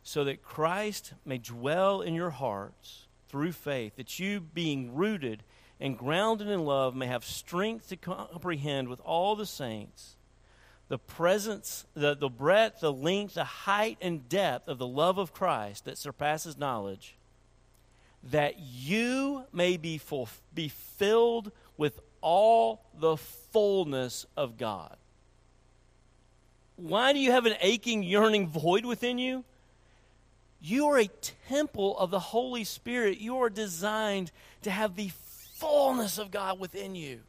so 0.03 0.23
that 0.23 0.41
Christ 0.41 1.13
may 1.25 1.37
dwell 1.37 2.01
in 2.01 2.13
your 2.13 2.29
hearts 2.29 3.07
through 3.27 3.51
faith, 3.51 3.97
that 3.97 4.17
you, 4.17 4.39
being 4.39 4.95
rooted 4.95 5.43
and 5.79 5.97
grounded 5.97 6.47
in 6.47 6.63
love, 6.63 6.95
may 6.95 7.07
have 7.07 7.25
strength 7.25 7.89
to 7.89 7.97
comprehend 7.97 8.87
with 8.87 9.01
all 9.01 9.35
the 9.35 9.45
saints 9.45 10.15
the 10.91 10.99
presence, 10.99 11.85
the, 11.93 12.13
the 12.13 12.27
breadth, 12.27 12.81
the 12.81 12.91
length, 12.91 13.35
the 13.35 13.45
height, 13.45 13.97
and 14.01 14.27
depth 14.27 14.67
of 14.67 14.77
the 14.77 14.85
love 14.85 15.17
of 15.17 15.31
Christ 15.31 15.85
that 15.85 15.97
surpasses 15.97 16.57
knowledge, 16.57 17.15
that 18.29 18.59
you 18.59 19.45
may 19.53 19.77
be, 19.77 19.97
full, 19.97 20.27
be 20.53 20.67
filled 20.67 21.53
with 21.77 22.01
all 22.19 22.83
the 22.99 23.15
fullness 23.15 24.25
of 24.35 24.57
God. 24.57 24.97
Why 26.75 27.13
do 27.13 27.19
you 27.19 27.31
have 27.31 27.45
an 27.45 27.55
aching, 27.61 28.03
yearning 28.03 28.49
void 28.49 28.83
within 28.83 29.17
you? 29.17 29.45
You 30.59 30.87
are 30.87 30.99
a 30.99 31.09
temple 31.47 31.97
of 31.97 32.11
the 32.11 32.19
Holy 32.19 32.65
Spirit. 32.65 33.17
You 33.17 33.37
are 33.37 33.49
designed 33.49 34.33
to 34.63 34.71
have 34.71 34.97
the 34.97 35.11
fullness 35.53 36.17
of 36.17 36.31
God 36.31 36.59
within 36.59 36.95
you. 36.95 37.21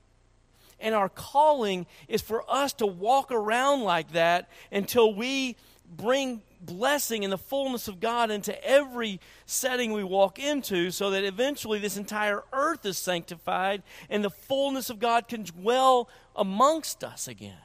And 0.83 0.95
our 0.95 1.09
calling 1.09 1.87
is 2.09 2.21
for 2.21 2.45
us 2.51 2.75
to 2.75 2.87
walk 2.87 3.31
around 3.33 3.83
like 3.83 4.13
that 4.13 4.51
until 4.71 5.15
we 5.15 5.57
bring 5.97 6.43
blessing 6.61 7.25
and 7.25 7.33
the 7.33 7.39
fullness 7.39 7.89
of 7.89 8.01
God 8.01 8.31
into 8.31 8.63
every 8.65 9.21
setting 9.47 9.93
we 9.93 10.05
walk 10.05 10.39
into 10.39 10.91
so 10.91 11.11
that 11.11 11.25
eventually 11.25 11.79
this 11.79 11.97
entire 11.97 12.43
earth 12.53 12.85
is 12.85 12.99
sanctified 12.99 13.83
and 14.11 14.25
the 14.25 14.31
fullness 14.31 14.91
of 14.91 14.99
God 14.99 15.29
can 15.29 15.45
dwell 15.45 16.09
amongst 16.37 17.05
us 17.05 17.29
again. 17.29 17.57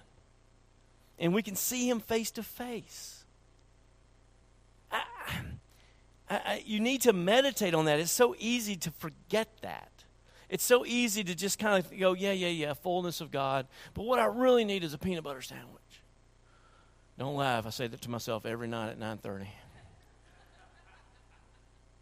And 1.20 1.34
we 1.34 1.42
can 1.42 1.56
see 1.56 1.90
Him 1.90 2.00
face 2.00 2.32
to 2.32 2.44
face. 2.44 3.26
I, 4.92 5.02
I, 6.30 6.64
you 6.66 6.80
need 6.80 7.02
to 7.02 7.14
meditate 7.14 7.74
on 7.74 7.86
that. 7.86 8.00
It's 8.00 8.12
so 8.12 8.36
easy 8.40 8.76
to 8.78 8.92
forget 8.92 9.48
that. 9.62 9.97
It's 10.50 10.64
so 10.64 10.86
easy 10.86 11.24
to 11.24 11.36
just 11.36 11.60
kind 11.60 11.84
of 11.84 12.00
go, 12.00 12.14
yeah, 12.14 12.32
yeah, 12.32 12.48
yeah, 12.48 12.74
fullness 12.74 13.20
of 13.20 13.32
God. 13.32 13.68
But 13.94 14.04
what 14.04 14.20
I 14.20 14.26
really 14.26 14.64
need 14.64 14.84
is 14.84 14.94
a 14.94 14.98
peanut 14.98 15.24
butter 15.24 15.42
sandwich. 15.42 15.82
Don't 17.18 17.36
laugh. 17.36 17.66
I 17.66 17.72
say 17.72 17.88
that 17.88 18.02
to 18.02 18.10
myself 18.10 18.46
every 18.46 18.68
night 18.68 18.90
at 18.90 19.00
9:30. 19.00 19.48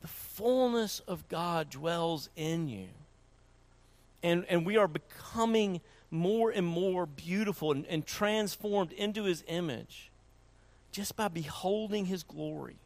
The 0.01 0.07
fullness 0.07 0.99
of 1.07 1.27
God 1.29 1.69
dwells 1.71 2.29
in 2.35 2.67
you. 2.67 2.89
And, 4.21 4.45
and 4.49 4.65
we 4.65 4.77
are 4.77 4.87
becoming 4.87 5.81
more 6.11 6.51
and 6.51 6.65
more 6.65 7.05
beautiful 7.05 7.71
and, 7.71 7.85
and 7.87 8.05
transformed 8.05 8.91
into 8.91 9.23
his 9.23 9.43
image 9.47 10.11
just 10.91 11.15
by 11.15 11.27
beholding 11.27 12.05
his 12.05 12.23
glory. 12.23 12.77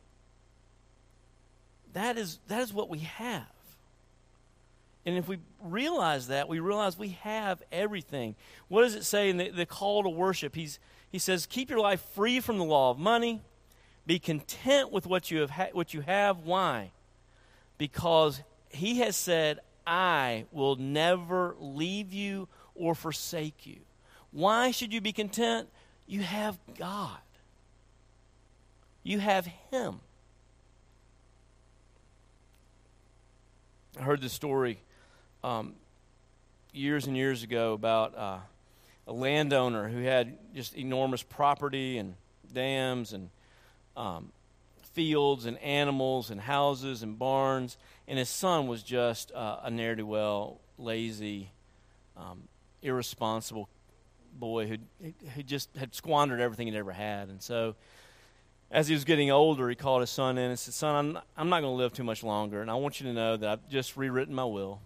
That 1.94 2.18
is, 2.18 2.40
that 2.48 2.62
is 2.62 2.74
what 2.74 2.90
we 2.90 3.00
have. 3.00 3.48
And 5.10 5.18
if 5.18 5.28
we 5.28 5.40
realize 5.60 6.28
that, 6.28 6.48
we 6.48 6.60
realize 6.60 6.96
we 6.96 7.18
have 7.22 7.64
everything. 7.72 8.36
What 8.68 8.84
does 8.84 8.94
it 8.94 9.04
say 9.04 9.32
in 9.32 9.38
the, 9.38 9.50
the 9.50 9.66
call 9.66 10.04
to 10.04 10.10
worship? 10.10 10.54
He's, 10.54 10.78
he 11.10 11.18
says, 11.18 11.48
Keep 11.48 11.72
your 11.72 11.80
life 11.80 12.00
free 12.14 12.40
from 12.40 12.60
the 12.60 12.64
law 12.64 12.92
of 12.92 13.00
money. 13.00 13.42
Be 14.06 14.20
content 14.20 14.92
with 14.92 15.08
what 15.08 15.32
you 15.32 15.40
have. 15.40 15.50
Ha- 15.50 15.70
what 15.74 15.96
you 15.96 16.02
have. 16.02 16.42
Why? 16.42 16.92
Because 17.80 18.44
he 18.70 19.00
has 19.00 19.16
said, 19.16 19.62
I 19.88 20.46
will 20.52 20.76
never 20.76 21.56
leave 21.60 22.14
you 22.14 22.48
or 22.76 22.94
forsake 22.94 23.66
you. 23.66 23.80
Why 24.30 24.70
should 24.70 24.94
you 24.94 25.02
be 25.02 25.12
content? 25.12 25.70
You 26.06 26.22
have 26.22 26.60
God, 26.78 27.18
you 29.02 29.18
have 29.18 29.48
Him. 29.72 30.02
I 34.00 34.04
heard 34.04 34.22
this 34.22 34.34
story 34.34 34.80
um, 35.44 35.74
years 36.74 37.08
and 37.08 37.16
years 37.16 37.44
ago 37.44 37.74
about 37.74 38.18
uh, 38.18 38.38
a 39.08 39.14
landowner 39.14 39.90
who 39.90 40.02
had 40.02 40.38
just 40.54 40.76
enormous 40.76 41.24
property 41.24 41.98
and 41.98 42.16
dams 42.54 43.14
and 43.14 43.30
um, 43.96 44.32
fields 44.94 45.46
and 45.46 45.58
animals 45.60 46.30
and 46.30 46.42
houses 46.42 47.04
and 47.04 47.18
barns, 47.18 47.78
and 48.08 48.20
his 48.20 48.30
son 48.30 48.68
was 48.68 48.84
just 48.84 49.32
uh, 49.32 49.58
a 49.64 49.72
ne'er 49.72 49.96
do 49.96 50.06
well, 50.06 50.60
lazy, 50.78 51.52
um, 52.18 52.44
irresponsible 52.82 53.70
boy 54.34 54.68
who 54.68 54.78
who 55.36 55.44
just 55.44 55.76
had 55.76 55.94
squandered 55.94 56.40
everything 56.40 56.68
he'd 56.68 56.76
ever 56.76 56.92
had, 56.92 57.30
and 57.30 57.42
so 57.42 57.76
as 58.72 58.88
he 58.88 58.94
was 58.94 59.04
getting 59.04 59.32
older, 59.32 59.68
he 59.68 59.76
called 59.76 60.02
his 60.02 60.10
son 60.10 60.38
in 60.38 60.52
and 60.52 60.60
said, 60.60 60.74
Son, 60.74 60.96
I'm, 60.96 61.24
I'm 61.36 61.50
not 61.50 61.62
going 61.62 61.74
to 61.74 61.78
live 61.78 61.94
too 61.94 62.04
much 62.04 62.24
longer, 62.24 62.62
and 62.62 62.70
I 62.70 62.76
want 62.76 63.00
you 63.00 63.08
to 63.08 63.14
know 63.14 63.36
that 63.36 63.50
I've 63.50 63.70
just 63.70 63.98
rewritten 63.98 64.36
my 64.36 64.46
will. 64.46 64.80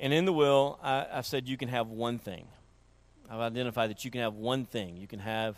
And 0.00 0.12
in 0.12 0.24
the 0.24 0.32
will, 0.32 0.78
I, 0.82 1.06
I've 1.12 1.26
said 1.26 1.48
you 1.48 1.56
can 1.56 1.68
have 1.68 1.88
one 1.88 2.18
thing. 2.18 2.46
I've 3.30 3.40
identified 3.40 3.90
that 3.90 4.04
you 4.04 4.10
can 4.10 4.20
have 4.20 4.34
one 4.34 4.64
thing. 4.64 4.96
You 4.96 5.06
can 5.06 5.20
have 5.20 5.56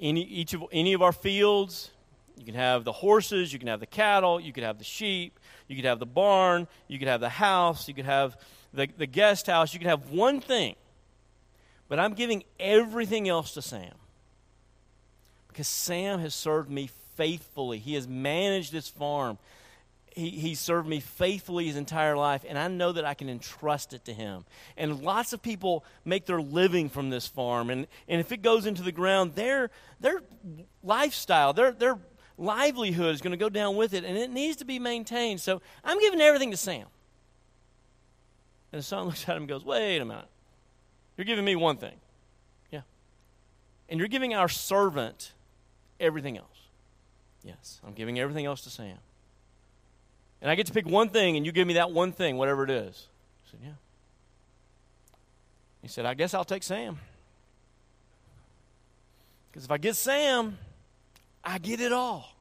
any, 0.00 0.22
each 0.22 0.54
of, 0.54 0.64
any 0.72 0.92
of 0.92 1.02
our 1.02 1.12
fields. 1.12 1.90
You 2.36 2.44
can 2.44 2.54
have 2.54 2.84
the 2.84 2.92
horses. 2.92 3.52
You 3.52 3.58
can 3.58 3.68
have 3.68 3.80
the 3.80 3.86
cattle. 3.86 4.40
You 4.40 4.52
could 4.52 4.64
have 4.64 4.78
the 4.78 4.84
sheep. 4.84 5.38
You 5.68 5.76
could 5.76 5.84
have 5.84 5.98
the 5.98 6.06
barn. 6.06 6.68
You 6.88 6.98
could 6.98 7.08
have 7.08 7.20
the 7.20 7.28
house. 7.28 7.86
You 7.86 7.94
could 7.94 8.06
have 8.06 8.36
the, 8.72 8.88
the 8.96 9.06
guest 9.06 9.46
house. 9.46 9.74
You 9.74 9.80
could 9.80 9.88
have 9.88 10.10
one 10.10 10.40
thing. 10.40 10.76
But 11.88 11.98
I'm 11.98 12.14
giving 12.14 12.44
everything 12.58 13.28
else 13.28 13.52
to 13.54 13.62
Sam 13.62 13.94
because 15.48 15.66
Sam 15.66 16.20
has 16.20 16.34
served 16.34 16.70
me 16.70 16.88
faithfully. 17.16 17.78
He 17.78 17.94
has 17.94 18.06
managed 18.08 18.72
this 18.72 18.88
farm. 18.88 19.38
He, 20.14 20.30
he 20.30 20.54
served 20.54 20.88
me 20.88 21.00
faithfully 21.00 21.66
his 21.66 21.76
entire 21.76 22.16
life, 22.16 22.44
and 22.48 22.58
I 22.58 22.68
know 22.68 22.92
that 22.92 23.04
I 23.04 23.14
can 23.14 23.28
entrust 23.28 23.92
it 23.92 24.04
to 24.06 24.12
him. 24.12 24.44
And 24.76 25.02
lots 25.02 25.32
of 25.32 25.40
people 25.40 25.84
make 26.04 26.26
their 26.26 26.40
living 26.40 26.88
from 26.88 27.10
this 27.10 27.26
farm, 27.26 27.70
and, 27.70 27.86
and 28.08 28.20
if 28.20 28.32
it 28.32 28.42
goes 28.42 28.66
into 28.66 28.82
the 28.82 28.92
ground, 28.92 29.34
their, 29.34 29.70
their 30.00 30.22
lifestyle, 30.82 31.52
their, 31.52 31.72
their 31.72 31.98
livelihood 32.36 33.14
is 33.14 33.20
going 33.20 33.32
to 33.32 33.36
go 33.36 33.48
down 33.48 33.76
with 33.76 33.94
it, 33.94 34.04
and 34.04 34.16
it 34.18 34.30
needs 34.30 34.56
to 34.56 34.64
be 34.64 34.78
maintained. 34.78 35.40
So 35.40 35.62
I'm 35.84 36.00
giving 36.00 36.20
everything 36.20 36.50
to 36.50 36.56
Sam. 36.56 36.86
And 38.72 38.80
the 38.80 38.82
son 38.82 39.04
looks 39.06 39.28
at 39.28 39.36
him 39.36 39.42
and 39.42 39.48
goes, 39.48 39.64
Wait 39.64 39.98
a 39.98 40.04
minute. 40.04 40.28
You're 41.16 41.24
giving 41.26 41.44
me 41.44 41.54
one 41.54 41.76
thing. 41.76 41.96
Yeah. 42.70 42.80
And 43.88 43.98
you're 43.98 44.08
giving 44.08 44.34
our 44.34 44.48
servant 44.48 45.32
everything 45.98 46.38
else. 46.38 46.46
Yes, 47.44 47.80
I'm 47.86 47.92
giving 47.92 48.18
everything 48.18 48.46
else 48.46 48.62
to 48.62 48.70
Sam. 48.70 48.96
And 50.42 50.50
I 50.50 50.54
get 50.54 50.66
to 50.66 50.72
pick 50.72 50.86
one 50.86 51.10
thing, 51.10 51.36
and 51.36 51.44
you 51.44 51.52
give 51.52 51.66
me 51.66 51.74
that 51.74 51.90
one 51.90 52.12
thing, 52.12 52.36
whatever 52.36 52.64
it 52.64 52.70
is. 52.70 53.08
I 53.46 53.50
said, 53.50 53.60
Yeah. 53.62 53.72
He 55.82 55.88
said, 55.88 56.06
I 56.06 56.14
guess 56.14 56.34
I'll 56.34 56.44
take 56.44 56.62
Sam. 56.62 56.98
Because 59.50 59.64
if 59.64 59.70
I 59.70 59.78
get 59.78 59.96
Sam, 59.96 60.58
I 61.42 61.58
get 61.58 61.80
it 61.80 61.92
all. 61.92 62.36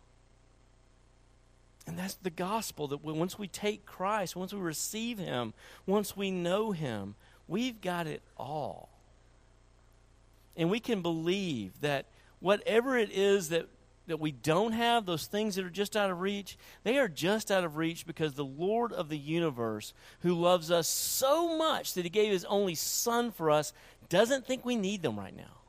And 1.87 1.97
that's 1.97 2.13
the 2.15 2.29
gospel 2.29 2.87
that 2.89 3.03
once 3.03 3.39
we 3.39 3.47
take 3.47 3.85
Christ, 3.85 4.35
once 4.35 4.53
we 4.53 4.59
receive 4.59 5.17
Him, 5.17 5.53
once 5.87 6.15
we 6.15 6.29
know 6.29 6.71
Him, 6.71 7.15
we've 7.47 7.81
got 7.81 8.05
it 8.05 8.21
all. 8.37 8.89
And 10.55 10.69
we 10.69 10.79
can 10.79 11.01
believe 11.01 11.81
that 11.81 12.05
whatever 12.41 12.95
it 12.95 13.09
is 13.11 13.49
that, 13.49 13.67
that 14.09 14.19
we 14.19 14.31
don't 14.31 14.73
have, 14.73 15.05
those 15.05 15.25
things 15.25 15.55
that 15.55 15.65
are 15.65 15.69
just 15.69 15.95
out 15.95 16.11
of 16.11 16.19
reach, 16.19 16.57
they 16.83 16.97
are 16.97 17.07
just 17.07 17.49
out 17.49 17.63
of 17.63 17.77
reach 17.77 18.05
because 18.05 18.33
the 18.33 18.45
Lord 18.45 18.91
of 18.91 19.09
the 19.09 19.17
universe, 19.17 19.93
who 20.21 20.33
loves 20.33 20.69
us 20.69 20.87
so 20.87 21.57
much 21.57 21.93
that 21.93 22.03
he 22.03 22.09
gave 22.09 22.31
his 22.31 22.45
only 22.45 22.75
Son 22.75 23.31
for 23.31 23.49
us, 23.49 23.73
doesn't 24.09 24.45
think 24.45 24.65
we 24.65 24.75
need 24.75 25.01
them 25.01 25.17
right 25.17 25.35
now. 25.35 25.59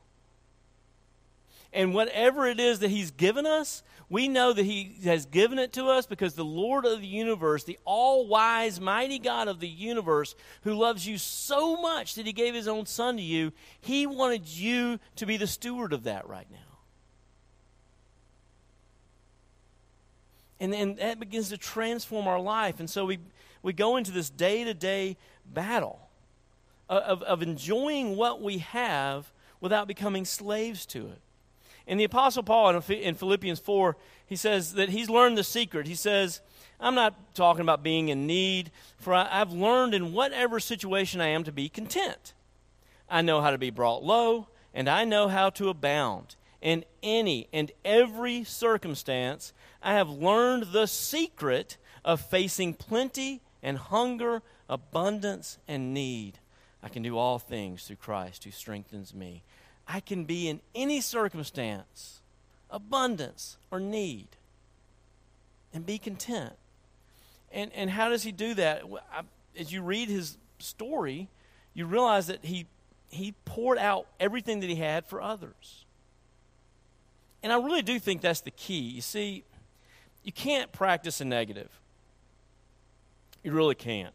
And 1.73 1.93
whatever 1.93 2.47
it 2.47 2.59
is 2.59 2.79
that 2.79 2.89
He's 2.89 3.11
given 3.11 3.45
us, 3.45 3.81
we 4.09 4.27
know 4.27 4.51
that 4.51 4.65
He 4.65 4.93
has 5.05 5.25
given 5.25 5.57
it 5.57 5.71
to 5.73 5.85
us 5.85 6.05
because 6.05 6.33
the 6.33 6.43
Lord 6.43 6.85
of 6.85 6.99
the 6.99 7.07
universe, 7.07 7.63
the 7.63 7.79
all 7.85 8.27
wise, 8.27 8.81
mighty 8.81 9.19
God 9.19 9.47
of 9.47 9.59
the 9.59 9.69
universe, 9.69 10.35
who 10.63 10.73
loves 10.73 11.07
you 11.07 11.17
so 11.17 11.81
much 11.81 12.15
that 12.15 12.25
He 12.25 12.33
gave 12.33 12.53
His 12.53 12.67
own 12.67 12.85
Son 12.85 13.15
to 13.15 13.23
you, 13.23 13.53
He 13.79 14.05
wanted 14.05 14.47
you 14.47 14.99
to 15.15 15.25
be 15.25 15.37
the 15.37 15.47
steward 15.47 15.93
of 15.93 16.03
that 16.03 16.27
right 16.27 16.47
now. 16.51 16.70
And, 20.61 20.75
and 20.75 20.97
that 20.97 21.19
begins 21.19 21.49
to 21.49 21.57
transform 21.57 22.27
our 22.27 22.39
life. 22.39 22.79
And 22.79 22.87
so 22.87 23.03
we, 23.03 23.17
we 23.63 23.73
go 23.73 23.97
into 23.97 24.11
this 24.11 24.29
day 24.29 24.63
to 24.63 24.75
day 24.75 25.17
battle 25.43 25.99
of, 26.87 27.23
of 27.23 27.41
enjoying 27.41 28.15
what 28.15 28.41
we 28.41 28.59
have 28.59 29.33
without 29.59 29.87
becoming 29.87 30.23
slaves 30.23 30.85
to 30.85 31.07
it. 31.07 31.19
And 31.87 31.99
the 31.99 32.03
Apostle 32.03 32.43
Paul 32.43 32.79
in 32.89 33.15
Philippians 33.15 33.59
4, 33.59 33.97
he 34.27 34.35
says 34.35 34.73
that 34.73 34.89
he's 34.89 35.09
learned 35.09 35.35
the 35.35 35.43
secret. 35.43 35.87
He 35.87 35.95
says, 35.95 36.41
I'm 36.79 36.93
not 36.95 37.33
talking 37.33 37.61
about 37.61 37.81
being 37.81 38.09
in 38.09 38.27
need, 38.27 38.69
for 38.97 39.15
I've 39.15 39.51
learned 39.51 39.95
in 39.95 40.13
whatever 40.13 40.59
situation 40.59 41.21
I 41.21 41.27
am 41.27 41.43
to 41.43 41.51
be 41.51 41.69
content. 41.69 42.33
I 43.09 43.23
know 43.23 43.41
how 43.41 43.49
to 43.49 43.57
be 43.57 43.71
brought 43.71 44.03
low, 44.03 44.47
and 44.75 44.87
I 44.87 45.05
know 45.05 45.27
how 45.27 45.49
to 45.51 45.69
abound. 45.69 46.35
In 46.61 46.85
any 47.01 47.47
and 47.51 47.71
every 47.83 48.43
circumstance, 48.43 49.53
I 49.81 49.93
have 49.93 50.09
learned 50.09 50.67
the 50.71 50.85
secret 50.85 51.77
of 52.05 52.21
facing 52.21 52.73
plenty 52.73 53.41
and 53.63 53.77
hunger, 53.77 54.41
abundance 54.69 55.57
and 55.67 55.93
need. 55.93 56.39
I 56.83 56.89
can 56.89 57.03
do 57.03 57.17
all 57.17 57.39
things 57.39 57.85
through 57.85 57.97
Christ 57.97 58.43
who 58.43 58.51
strengthens 58.51 59.13
me. 59.13 59.43
I 59.87 59.99
can 59.99 60.25
be 60.25 60.47
in 60.47 60.61
any 60.73 61.01
circumstance, 61.01 62.21
abundance 62.69 63.57
or 63.69 63.79
need, 63.79 64.27
and 65.73 65.85
be 65.85 65.97
content. 65.97 66.53
And, 67.51 67.71
and 67.73 67.89
how 67.89 68.09
does 68.09 68.23
he 68.23 68.31
do 68.31 68.53
that? 68.55 68.83
As 69.59 69.71
you 69.71 69.81
read 69.81 70.09
his 70.09 70.37
story, 70.59 71.27
you 71.73 71.85
realize 71.85 72.27
that 72.27 72.45
he, 72.45 72.65
he 73.09 73.33
poured 73.45 73.77
out 73.77 74.07
everything 74.19 74.61
that 74.61 74.69
he 74.69 74.75
had 74.75 75.05
for 75.05 75.21
others. 75.21 75.85
And 77.43 77.51
I 77.51 77.57
really 77.57 77.81
do 77.81 77.99
think 77.99 78.21
that's 78.21 78.41
the 78.41 78.51
key. 78.51 78.79
You 78.79 79.01
see, 79.01 79.43
you 80.23 80.31
can't 80.31 80.71
practice 80.71 81.21
a 81.21 81.25
negative. 81.25 81.69
You 83.43 83.51
really 83.51 83.75
can't. 83.75 84.13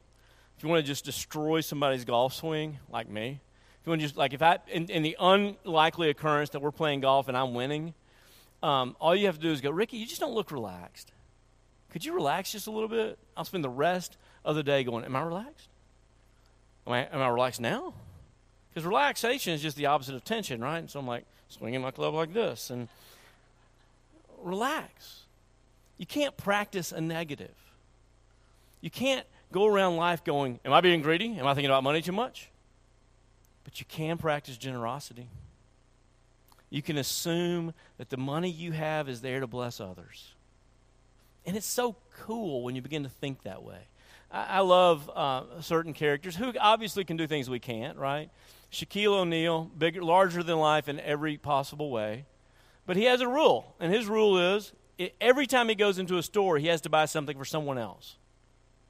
If 0.56 0.62
you 0.62 0.68
want 0.68 0.84
to 0.84 0.86
just 0.86 1.04
destroy 1.04 1.60
somebody's 1.60 2.04
golf 2.04 2.32
swing, 2.32 2.78
like 2.90 3.08
me, 3.08 3.40
if 3.80 3.86
you 3.86 3.90
want 3.90 4.00
to 4.00 4.06
just 4.06 4.16
like 4.16 4.32
if 4.32 4.42
I 4.42 4.58
in, 4.68 4.88
in, 4.88 5.02
the 5.02 5.16
unlikely 5.18 6.08
occurrence 6.10 6.50
that 6.50 6.62
we're 6.62 6.70
playing 6.70 7.00
golf 7.00 7.28
and 7.28 7.36
I'm 7.36 7.54
winning, 7.54 7.92
um, 8.62 8.96
all 9.00 9.14
you 9.14 9.26
have 9.26 9.36
to 9.36 9.42
do 9.42 9.50
is 9.50 9.60
go, 9.60 9.70
Ricky, 9.70 9.96
you 9.96 10.06
just 10.06 10.20
don't 10.20 10.32
look 10.32 10.50
relaxed. 10.50 11.12
Could 11.90 12.04
you 12.04 12.14
relax 12.14 12.52
just 12.52 12.66
a 12.66 12.70
little 12.70 12.88
bit? 12.88 13.18
I'll 13.36 13.44
spend 13.44 13.64
the 13.64 13.68
rest 13.68 14.16
of 14.44 14.56
the 14.56 14.62
day 14.62 14.84
going, 14.84 15.04
Am 15.04 15.14
I 15.14 15.22
relaxed? 15.22 15.68
Am 16.86 16.92
I, 16.92 17.06
am 17.06 17.20
I 17.20 17.28
relaxed 17.28 17.60
now? 17.60 17.94
Because 18.70 18.86
relaxation 18.86 19.52
is 19.52 19.62
just 19.62 19.76
the 19.76 19.86
opposite 19.86 20.14
of 20.14 20.24
tension, 20.24 20.60
right? 20.60 20.78
And 20.78 20.90
so 20.90 21.00
I'm 21.00 21.06
like 21.06 21.24
swinging 21.48 21.80
my 21.80 21.90
club 21.90 22.14
like 22.14 22.32
this 22.32 22.70
and 22.70 22.88
relax. 24.42 25.25
You 25.98 26.06
can't 26.06 26.36
practice 26.36 26.92
a 26.92 27.00
negative. 27.00 27.54
You 28.80 28.90
can't 28.90 29.26
go 29.52 29.66
around 29.66 29.96
life 29.96 30.24
going, 30.24 30.60
Am 30.64 30.72
I 30.72 30.80
being 30.80 31.02
greedy? 31.02 31.38
Am 31.38 31.46
I 31.46 31.54
thinking 31.54 31.70
about 31.70 31.82
money 31.82 32.02
too 32.02 32.12
much? 32.12 32.50
But 33.64 33.80
you 33.80 33.86
can 33.86 34.18
practice 34.18 34.56
generosity. 34.56 35.28
You 36.70 36.82
can 36.82 36.98
assume 36.98 37.74
that 37.98 38.10
the 38.10 38.16
money 38.16 38.50
you 38.50 38.72
have 38.72 39.08
is 39.08 39.20
there 39.20 39.40
to 39.40 39.46
bless 39.46 39.80
others. 39.80 40.34
And 41.44 41.56
it's 41.56 41.66
so 41.66 41.96
cool 42.18 42.62
when 42.62 42.74
you 42.74 42.82
begin 42.82 43.04
to 43.04 43.08
think 43.08 43.42
that 43.44 43.62
way. 43.62 43.78
I, 44.30 44.44
I 44.44 44.60
love 44.60 45.10
uh, 45.14 45.60
certain 45.62 45.94
characters 45.94 46.36
who 46.36 46.52
obviously 46.60 47.04
can 47.04 47.16
do 47.16 47.26
things 47.26 47.48
we 47.48 47.60
can't, 47.60 47.96
right? 47.96 48.30
Shaquille 48.72 49.20
O'Neal, 49.20 49.70
bigger, 49.78 50.02
larger 50.02 50.42
than 50.42 50.58
life 50.58 50.88
in 50.88 50.98
every 51.00 51.36
possible 51.36 51.90
way. 51.90 52.24
But 52.84 52.96
he 52.96 53.04
has 53.04 53.20
a 53.20 53.28
rule, 53.28 53.74
and 53.80 53.92
his 53.92 54.06
rule 54.06 54.56
is 54.56 54.72
every 55.20 55.46
time 55.46 55.68
he 55.68 55.74
goes 55.74 55.98
into 55.98 56.18
a 56.18 56.22
store, 56.22 56.58
he 56.58 56.68
has 56.68 56.80
to 56.82 56.90
buy 56.90 57.04
something 57.04 57.36
for 57.36 57.44
someone 57.44 57.78
else 57.78 58.16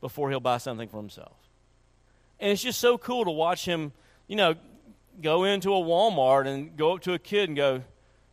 before 0.01 0.31
he'll 0.31 0.41
buy 0.41 0.59
something 0.59 0.89
for 0.89 0.99
himself. 0.99 1.37
And 2.39 2.53
it's 2.53 2.63
just 2.63 2.81
so 2.81 2.99
cool 2.99 3.25
to 3.25 3.31
watch 3.31 3.65
him, 3.65 3.93
you 4.29 4.37
know, 4.37 4.55
go 5.21 5.45
into 5.45 5.71
a 5.71 5.81
Walmart 5.81 6.47
and 6.47 6.77
go 6.77 6.95
up 6.95 7.01
to 7.03 7.15
a 7.15 7.19
kid 7.19 7.49
and 7.49 7.57
go, 7.57 7.83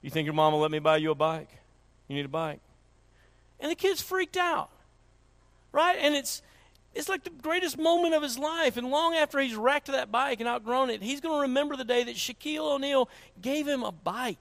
You 0.01 0.09
think 0.09 0.25
your 0.25 0.33
mom 0.33 0.53
will 0.53 0.59
let 0.59 0.71
me 0.71 0.79
buy 0.79 0.97
you 0.97 1.11
a 1.11 1.15
bike? 1.15 1.49
You 2.07 2.15
need 2.15 2.25
a 2.25 2.29
bike. 2.29 2.59
And 3.59 3.71
the 3.71 3.75
kid's 3.75 4.01
freaked 4.01 4.37
out. 4.37 4.69
Right? 5.71 5.97
And 5.99 6.15
it's 6.15 6.41
it's 6.93 7.09
like 7.09 7.23
the 7.23 7.31
greatest 7.31 7.77
moment 7.77 8.13
of 8.13 8.21
his 8.21 8.37
life. 8.37 8.77
And 8.77 8.91
long 8.91 9.15
after 9.15 9.39
he's 9.39 9.55
wrecked 9.55 9.87
that 9.87 10.11
bike 10.11 10.39
and 10.39 10.47
outgrown 10.47 10.89
it, 10.89 11.01
he's 11.01 11.21
going 11.21 11.35
to 11.35 11.41
remember 11.41 11.75
the 11.75 11.83
day 11.83 12.03
that 12.03 12.15
Shaquille 12.15 12.75
O'Neal 12.75 13.09
gave 13.41 13.67
him 13.67 13.83
a 13.83 13.91
bike. 13.91 14.37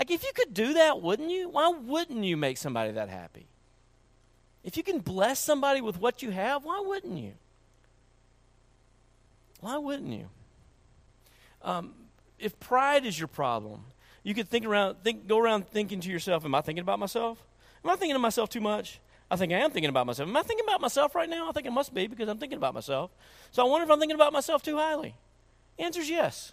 Like, 0.00 0.10
if 0.10 0.24
you 0.24 0.32
could 0.34 0.54
do 0.54 0.72
that, 0.72 1.02
wouldn't 1.02 1.30
you? 1.30 1.50
Why 1.50 1.68
wouldn't 1.68 2.24
you 2.24 2.34
make 2.38 2.56
somebody 2.56 2.90
that 2.92 3.10
happy? 3.10 3.44
If 4.64 4.78
you 4.78 4.82
can 4.82 4.98
bless 4.98 5.38
somebody 5.38 5.82
with 5.82 6.00
what 6.00 6.22
you 6.22 6.30
have, 6.30 6.64
why 6.64 6.82
wouldn't 6.84 7.18
you? 7.18 7.34
Why 9.60 9.76
wouldn't 9.76 10.10
you? 10.10 10.30
Um, 11.60 11.92
if 12.38 12.58
pride 12.58 13.04
is 13.04 13.18
your 13.18 13.28
problem, 13.28 13.84
you 14.22 14.32
could 14.32 14.48
think 14.48 14.64
around, 14.64 14.96
think, 15.04 15.28
go 15.28 15.38
around 15.38 15.68
thinking 15.68 16.00
to 16.00 16.10
yourself, 16.10 16.46
"Am 16.46 16.54
I 16.54 16.62
thinking 16.62 16.80
about 16.82 16.98
myself? 16.98 17.44
Am 17.84 17.90
I 17.90 17.96
thinking 17.96 18.16
of 18.16 18.22
myself 18.22 18.48
too 18.48 18.62
much? 18.62 19.00
I 19.30 19.36
think 19.36 19.52
I 19.52 19.58
am 19.58 19.70
thinking 19.70 19.90
about 19.90 20.06
myself. 20.06 20.30
Am 20.30 20.36
I 20.36 20.42
thinking 20.42 20.64
about 20.66 20.80
myself 20.80 21.14
right 21.14 21.28
now? 21.28 21.50
I 21.50 21.52
think 21.52 21.66
it 21.66 21.72
must 21.72 21.92
be 21.92 22.06
because 22.06 22.26
I'm 22.26 22.38
thinking 22.38 22.56
about 22.56 22.72
myself. 22.72 23.10
So 23.50 23.62
I 23.62 23.68
wonder 23.68 23.84
if 23.84 23.90
I'm 23.90 23.98
thinking 23.98 24.16
about 24.16 24.32
myself 24.32 24.62
too 24.62 24.76
highly. 24.76 25.14
Answer 25.78 26.00
is 26.00 26.08
yes. 26.08 26.52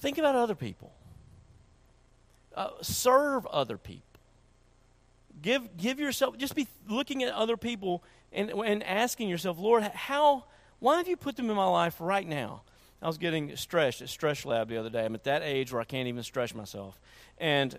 Think 0.00 0.16
about 0.16 0.34
other 0.34 0.54
people. 0.54 0.92
Uh, 2.58 2.70
serve 2.82 3.46
other 3.46 3.78
people. 3.78 4.02
Give, 5.40 5.76
give 5.76 6.00
yourself, 6.00 6.36
just 6.38 6.56
be 6.56 6.66
looking 6.88 7.22
at 7.22 7.32
other 7.32 7.56
people 7.56 8.02
and, 8.32 8.50
and 8.50 8.82
asking 8.82 9.28
yourself, 9.28 9.60
Lord, 9.60 9.84
how, 9.84 10.42
why 10.80 10.96
have 10.96 11.06
you 11.06 11.16
put 11.16 11.36
them 11.36 11.50
in 11.50 11.54
my 11.54 11.68
life 11.68 11.94
right 12.00 12.26
now? 12.26 12.62
I 13.00 13.06
was 13.06 13.16
getting 13.16 13.54
stretched 13.54 14.02
at 14.02 14.08
Stretch 14.08 14.44
Lab 14.44 14.68
the 14.68 14.76
other 14.76 14.90
day. 14.90 15.04
I'm 15.04 15.14
at 15.14 15.22
that 15.22 15.42
age 15.44 15.72
where 15.72 15.80
I 15.80 15.84
can't 15.84 16.08
even 16.08 16.24
stretch 16.24 16.52
myself. 16.52 16.98
And 17.38 17.78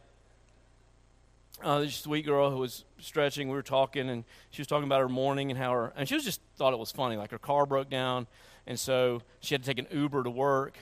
uh, 1.61 1.81
this 1.81 1.95
sweet 1.95 2.25
girl 2.25 2.49
who 2.49 2.59
was 2.59 2.85
stretching, 2.99 3.49
we 3.49 3.55
were 3.55 3.61
talking, 3.61 4.09
and 4.09 4.23
she 4.49 4.61
was 4.61 4.67
talking 4.67 4.85
about 4.85 5.01
her 5.01 5.09
morning 5.09 5.51
and 5.51 5.59
how 5.59 5.73
her, 5.73 5.93
and 5.97 6.07
she 6.07 6.15
was 6.15 6.23
just 6.23 6.39
thought 6.55 6.71
it 6.71 6.79
was 6.79 6.93
funny. 6.93 7.17
Like 7.17 7.31
her 7.31 7.37
car 7.37 7.65
broke 7.65 7.89
down, 7.89 8.27
and 8.65 8.79
so 8.79 9.23
she 9.41 9.55
had 9.55 9.61
to 9.63 9.67
take 9.67 9.77
an 9.77 9.87
Uber 9.91 10.23
to 10.23 10.29
work, 10.29 10.77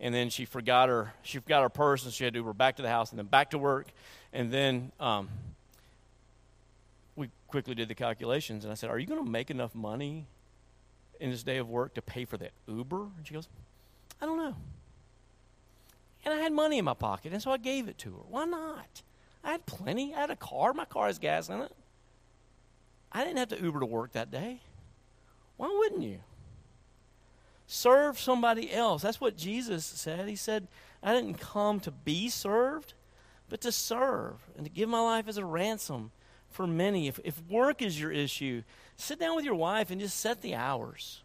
and 0.00 0.14
then 0.14 0.30
she 0.30 0.44
forgot 0.44 0.88
her, 0.88 1.12
she 1.22 1.38
forgot 1.38 1.62
her 1.62 1.68
purse, 1.68 2.04
and 2.04 2.12
she 2.12 2.24
had 2.24 2.32
to 2.34 2.40
Uber 2.40 2.52
back 2.52 2.76
to 2.76 2.82
the 2.82 2.88
house 2.88 3.10
and 3.10 3.18
then 3.18 3.26
back 3.26 3.50
to 3.50 3.58
work, 3.58 3.86
and 4.32 4.52
then 4.52 4.92
um, 5.00 5.28
we 7.14 7.30
quickly 7.48 7.74
did 7.74 7.88
the 7.88 7.94
calculations, 7.94 8.64
and 8.64 8.72
I 8.72 8.74
said, 8.74 8.90
"Are 8.90 8.98
you 8.98 9.06
going 9.06 9.24
to 9.24 9.30
make 9.30 9.50
enough 9.50 9.74
money 9.74 10.26
in 11.20 11.30
this 11.30 11.42
day 11.42 11.58
of 11.58 11.68
work 11.68 11.94
to 11.94 12.02
pay 12.02 12.24
for 12.24 12.36
that 12.36 12.52
Uber?" 12.66 13.02
And 13.16 13.26
she 13.26 13.34
goes, 13.34 13.48
I 14.20 14.26
don't 14.26 14.38
know. 14.38 14.54
And 16.24 16.34
I 16.34 16.38
had 16.38 16.52
money 16.52 16.78
in 16.78 16.84
my 16.84 16.94
pocket, 16.94 17.32
and 17.32 17.42
so 17.42 17.50
I 17.50 17.56
gave 17.56 17.88
it 17.88 17.98
to 17.98 18.10
her. 18.10 18.22
Why 18.28 18.44
not? 18.44 19.02
I 19.44 19.52
had 19.52 19.66
plenty. 19.66 20.14
I 20.14 20.20
had 20.20 20.30
a 20.30 20.36
car. 20.36 20.72
My 20.72 20.84
car 20.84 21.06
has 21.06 21.18
gas 21.18 21.48
in 21.48 21.60
it. 21.60 21.72
I 23.12 23.24
didn't 23.24 23.38
have 23.38 23.48
to 23.50 23.62
Uber 23.62 23.80
to 23.80 23.86
work 23.86 24.12
that 24.12 24.30
day. 24.30 24.60
Why 25.56 25.68
wouldn't 25.68 26.02
you? 26.02 26.18
Serve 27.66 28.18
somebody 28.18 28.72
else. 28.72 29.02
That's 29.02 29.20
what 29.20 29.36
Jesus 29.36 29.84
said. 29.84 30.28
He 30.28 30.36
said, 30.36 30.68
I 31.02 31.12
didn't 31.12 31.40
come 31.40 31.80
to 31.80 31.90
be 31.90 32.28
served, 32.28 32.94
but 33.48 33.60
to 33.62 33.72
serve 33.72 34.34
and 34.56 34.64
to 34.64 34.70
give 34.70 34.88
my 34.88 35.00
life 35.00 35.28
as 35.28 35.36
a 35.36 35.44
ransom 35.44 36.12
for 36.50 36.66
many. 36.66 37.08
If, 37.08 37.18
if 37.24 37.40
work 37.48 37.82
is 37.82 38.00
your 38.00 38.12
issue, 38.12 38.62
sit 38.96 39.18
down 39.18 39.36
with 39.36 39.44
your 39.44 39.54
wife 39.54 39.90
and 39.90 40.00
just 40.00 40.18
set 40.18 40.42
the 40.42 40.54
hours. 40.54 41.22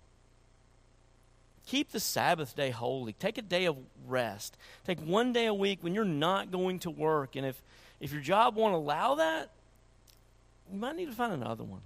Keep 1.67 1.91
the 1.91 1.99
Sabbath 1.99 2.56
day 2.56 2.71
holy. 2.71 3.13
Take 3.13 3.38
a 3.38 3.41
day 3.41 3.65
of 3.65 3.77
rest. 4.08 4.58
Take 4.86 4.99
one 4.99 5.32
day 5.32 5.45
a 5.45 5.54
week 5.54 5.80
when 5.82 5.93
you're 5.93 6.04
not 6.06 6.51
going 6.51 6.80
to 6.80 6.89
work. 6.89 7.36
And 7.36 7.45
if, 7.45 7.62
if 7.99 8.12
your 8.12 8.21
job 8.21 8.56
won't 8.56 8.73
allow 8.73 9.15
that, 9.15 9.51
you 10.71 10.80
might 10.80 10.95
need 10.95 11.06
to 11.06 11.13
find 11.13 11.34
another 11.34 11.63
one. 11.63 11.82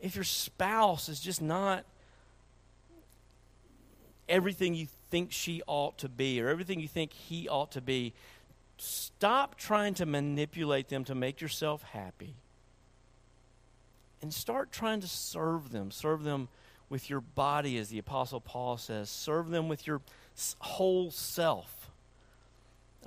If 0.00 0.14
your 0.14 0.24
spouse 0.24 1.08
is 1.08 1.20
just 1.20 1.40
not 1.40 1.84
everything 4.28 4.74
you 4.74 4.86
think 5.10 5.32
she 5.32 5.62
ought 5.66 5.98
to 5.98 6.08
be 6.08 6.40
or 6.40 6.48
everything 6.48 6.80
you 6.80 6.88
think 6.88 7.12
he 7.12 7.48
ought 7.48 7.72
to 7.72 7.80
be, 7.80 8.12
stop 8.76 9.56
trying 9.56 9.94
to 9.94 10.06
manipulate 10.06 10.88
them 10.88 11.04
to 11.04 11.14
make 11.14 11.40
yourself 11.40 11.82
happy. 11.82 12.34
And 14.20 14.34
start 14.34 14.72
trying 14.72 15.00
to 15.00 15.08
serve 15.08 15.70
them. 15.70 15.90
Serve 15.90 16.24
them 16.24 16.48
with 16.88 17.08
your 17.08 17.20
body, 17.20 17.78
as 17.78 17.88
the 17.88 17.98
Apostle 17.98 18.40
Paul 18.40 18.76
says. 18.76 19.10
Serve 19.10 19.50
them 19.50 19.68
with 19.68 19.86
your 19.86 20.00
whole 20.58 21.10
self. 21.10 21.90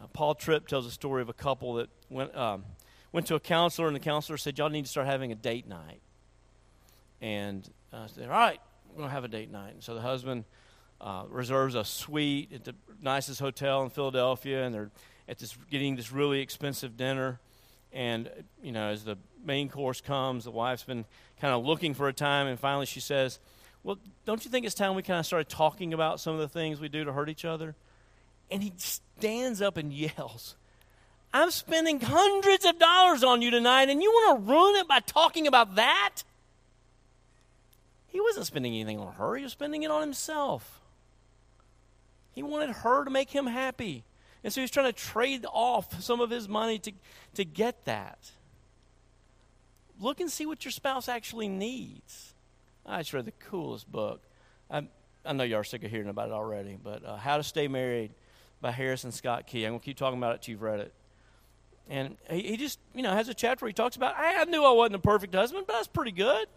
Uh, 0.02 0.08
Paul 0.14 0.36
Tripp 0.36 0.68
tells 0.68 0.86
a 0.86 0.92
story 0.92 1.22
of 1.22 1.30
a 1.30 1.34
couple 1.34 1.76
that 1.76 1.90
went, 2.10 2.36
um, 2.36 2.64
went 3.12 3.28
to 3.28 3.36
a 3.36 3.40
counselor, 3.40 3.88
and 3.88 3.96
the 3.96 4.02
counselor 4.02 4.38
said, 4.38 4.58
Y'all 4.58 4.70
need 4.70 4.86
to 4.86 4.92
start 4.92 5.08
having 5.08 5.32
a 5.32 5.36
date 5.36 5.68
night. 5.68 6.00
And 7.22 7.70
uh, 7.92 8.08
said, 8.08 8.26
All 8.26 8.30
right, 8.30 8.60
we're 8.90 8.98
going 8.98 9.10
to 9.10 9.14
have 9.14 9.26
a 9.26 9.30
date 9.30 9.52
night. 9.52 9.74
And 9.74 9.84
so 9.84 9.96
the 9.96 10.02
husband 10.02 10.46
uh, 11.02 11.24
reserves 11.30 11.74
a 11.76 11.84
suite 11.84 12.54
at 12.54 12.64
the 12.64 12.76
nicest 13.02 13.40
hotel 13.40 13.82
in 13.84 13.90
Philadelphia, 13.90 14.64
and 14.64 14.74
they're 14.74 14.92
at 15.28 15.40
this 15.40 15.58
getting 15.70 15.96
this 15.96 16.12
really 16.12 16.42
expensive 16.42 16.96
dinner. 16.96 17.40
And, 17.92 18.30
you 18.64 18.72
know, 18.72 18.90
as 18.90 19.04
the 19.04 19.18
main 19.44 19.68
course 19.68 20.00
comes, 20.00 20.46
the 20.46 20.52
wife's 20.52 20.84
been 20.84 21.06
kind 21.42 21.54
of 21.54 21.66
looking 21.66 21.94
for 21.94 22.08
a 22.08 22.14
time, 22.14 22.48
and 22.48 22.60
finally 22.60 22.86
she 22.86 23.00
says, 23.00 23.40
well, 23.84 23.98
don't 24.26 24.46
you 24.46 24.52
think 24.52 24.66
it's 24.66 24.76
time 24.76 24.96
we 24.96 25.02
kind 25.02 25.20
of 25.20 25.26
started 25.26 25.50
talking 25.50 25.94
about 25.94 26.20
some 26.20 26.36
of 26.36 26.40
the 26.40 26.48
things 26.48 26.80
we 26.80 26.88
do 26.88 27.04
to 27.04 27.12
hurt 27.12 27.30
each 27.30 27.46
other? 27.46 27.76
And 28.52 28.62
he 28.62 28.72
stands 28.78 29.62
up 29.62 29.78
and 29.78 29.92
yells, 29.92 30.56
I'm 31.34 31.50
spending 31.50 32.00
hundreds 32.00 32.64
of 32.66 32.78
dollars 32.78 33.24
on 33.24 33.42
you 33.42 33.50
tonight, 33.50 33.90
and 33.90 34.04
you 34.04 34.12
want 34.12 34.46
to 34.46 34.52
ruin 34.52 34.76
it 34.76 34.88
by 34.88 35.00
talking 35.00 35.48
about 35.48 35.76
that? 35.76 36.24
He 38.08 38.22
wasn't 38.22 38.46
spending 38.46 38.74
anything 38.74 39.00
on 39.00 39.14
her, 39.14 39.36
he 39.36 39.44
was 39.44 39.54
spending 39.54 39.84
it 39.84 39.90
on 39.90 40.02
himself. 40.02 40.81
He 42.34 42.44
wanted 42.44 42.70
her 42.70 43.04
to 43.04 43.12
make 43.12 43.30
him 43.30 43.46
happy. 43.46 44.04
And 44.44 44.52
so 44.52 44.62
he's 44.62 44.72
trying 44.72 44.88
to 44.88 44.94
trade 44.94 45.46
off 45.52 46.02
some 46.02 46.22
of 46.22 46.30
his 46.30 46.48
money 46.48 46.80
to, 46.80 46.92
to 47.36 47.46
get 47.46 47.86
that. 47.86 48.32
Look 50.00 50.20
and 50.20 50.32
see 50.32 50.46
what 50.46 50.66
your 50.66 50.72
spouse 50.72 51.08
actually 51.08 51.48
needs. 51.48 52.34
I 52.86 53.00
just 53.00 53.14
read 53.14 53.26
the 53.26 53.32
coolest 53.32 53.92
book. 53.92 54.22
I, 54.70 54.88
I 55.24 55.34
know 55.34 55.44
you 55.44 55.56
are 55.58 55.64
sick 55.64 55.84
of 55.84 55.92
hearing 55.92 56.08
about 56.08 56.30
it 56.30 56.34
already, 56.34 56.78
but 56.82 57.06
uh, 57.06 57.18
How 57.18 57.38
to 57.38 57.44
Stay 57.44 57.68
Married 57.68 58.12
by 58.62 58.72
Harrison 58.72 59.12
Scott 59.12 59.46
Key. 59.46 59.66
I'm 59.66 59.74
going 59.74 59.80
to 59.80 59.86
keep 59.86 59.98
talking 59.98 60.18
about 60.18 60.36
it 60.36 60.42
till 60.42 60.54
you've 60.54 60.62
read 60.64 60.80
it. 60.80 60.94
And 61.88 62.18
he, 62.30 62.42
he 62.42 62.58
just, 62.58 62.80
you 62.96 63.04
know, 63.04 63.12
has 63.12 63.30
a 63.30 63.34
chapter 63.34 63.66
where 63.66 63.70
he 63.70 63.74
talks 63.74 63.96
about, 63.96 64.16
I 64.18 64.44
knew 64.46 64.64
I 64.64 64.72
wasn't 64.72 64.96
a 64.96 65.00
perfect 65.00 65.36
husband, 65.36 65.66
but 65.68 65.78
was 65.78 65.88
pretty 65.88 66.14
good. 66.14 66.48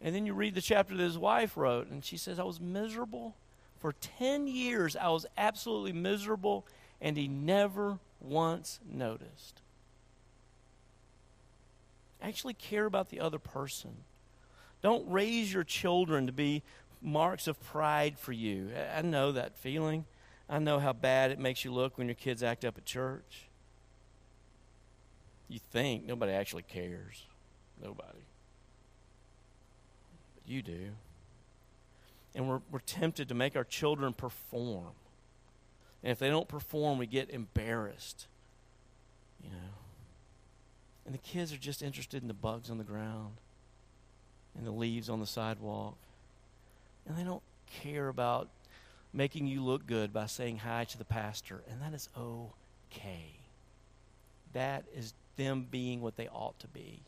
And 0.00 0.14
then 0.14 0.24
you 0.24 0.32
read 0.32 0.54
the 0.54 0.62
chapter 0.62 0.96
that 0.96 1.02
his 1.02 1.18
wife 1.18 1.56
wrote, 1.56 1.88
and 1.90 2.04
she 2.04 2.16
says, 2.16 2.38
I 2.38 2.44
was 2.44 2.60
miserable. 2.60 3.34
For 3.80 3.92
10 3.92 4.48
years, 4.48 4.96
I 4.96 5.08
was 5.08 5.26
absolutely 5.36 5.92
miserable, 5.92 6.66
and 7.00 7.16
he 7.16 7.28
never 7.28 7.98
once 8.20 8.80
noticed. 8.88 9.60
Actually, 12.20 12.54
care 12.54 12.86
about 12.86 13.10
the 13.10 13.20
other 13.20 13.38
person. 13.38 13.98
Don't 14.82 15.08
raise 15.08 15.52
your 15.52 15.64
children 15.64 16.26
to 16.26 16.32
be 16.32 16.62
marks 17.00 17.46
of 17.46 17.62
pride 17.62 18.18
for 18.18 18.32
you. 18.32 18.70
I 18.94 19.02
know 19.02 19.32
that 19.32 19.56
feeling. 19.56 20.04
I 20.48 20.58
know 20.58 20.78
how 20.80 20.92
bad 20.92 21.30
it 21.30 21.38
makes 21.38 21.64
you 21.64 21.72
look 21.72 21.98
when 21.98 22.08
your 22.08 22.14
kids 22.14 22.42
act 22.42 22.64
up 22.64 22.78
at 22.78 22.84
church. 22.84 23.48
You 25.48 25.60
think 25.70 26.04
nobody 26.04 26.32
actually 26.32 26.62
cares. 26.62 27.24
Nobody. 27.82 28.24
But 30.34 30.48
you 30.48 30.62
do. 30.62 30.90
And 32.34 32.48
we're, 32.48 32.60
we're 32.70 32.78
tempted 32.80 33.28
to 33.28 33.34
make 33.34 33.56
our 33.56 33.64
children 33.64 34.12
perform. 34.12 34.92
And 36.02 36.12
if 36.12 36.18
they 36.18 36.28
don't 36.28 36.48
perform, 36.48 36.98
we 36.98 37.06
get 37.06 37.30
embarrassed. 37.30 38.26
You 39.42 39.50
know. 39.50 39.74
And 41.04 41.14
the 41.14 41.18
kids 41.18 41.52
are 41.52 41.58
just 41.58 41.82
interested 41.82 42.22
in 42.22 42.28
the 42.28 42.34
bugs 42.34 42.70
on 42.70 42.78
the 42.78 42.84
ground 42.84 43.36
and 44.56 44.66
the 44.66 44.70
leaves 44.70 45.08
on 45.08 45.20
the 45.20 45.26
sidewalk. 45.26 45.96
And 47.06 47.16
they 47.16 47.24
don't 47.24 47.42
care 47.82 48.08
about 48.08 48.48
making 49.12 49.46
you 49.46 49.64
look 49.64 49.86
good 49.86 50.12
by 50.12 50.26
saying 50.26 50.58
hi 50.58 50.84
to 50.84 50.98
the 50.98 51.04
pastor. 51.04 51.62
And 51.70 51.80
that 51.80 51.94
is 51.94 52.08
okay. 52.16 53.36
That 54.52 54.84
is 54.94 55.14
them 55.36 55.66
being 55.70 56.02
what 56.02 56.16
they 56.16 56.28
ought 56.28 56.58
to 56.60 56.68
be. 56.68 57.00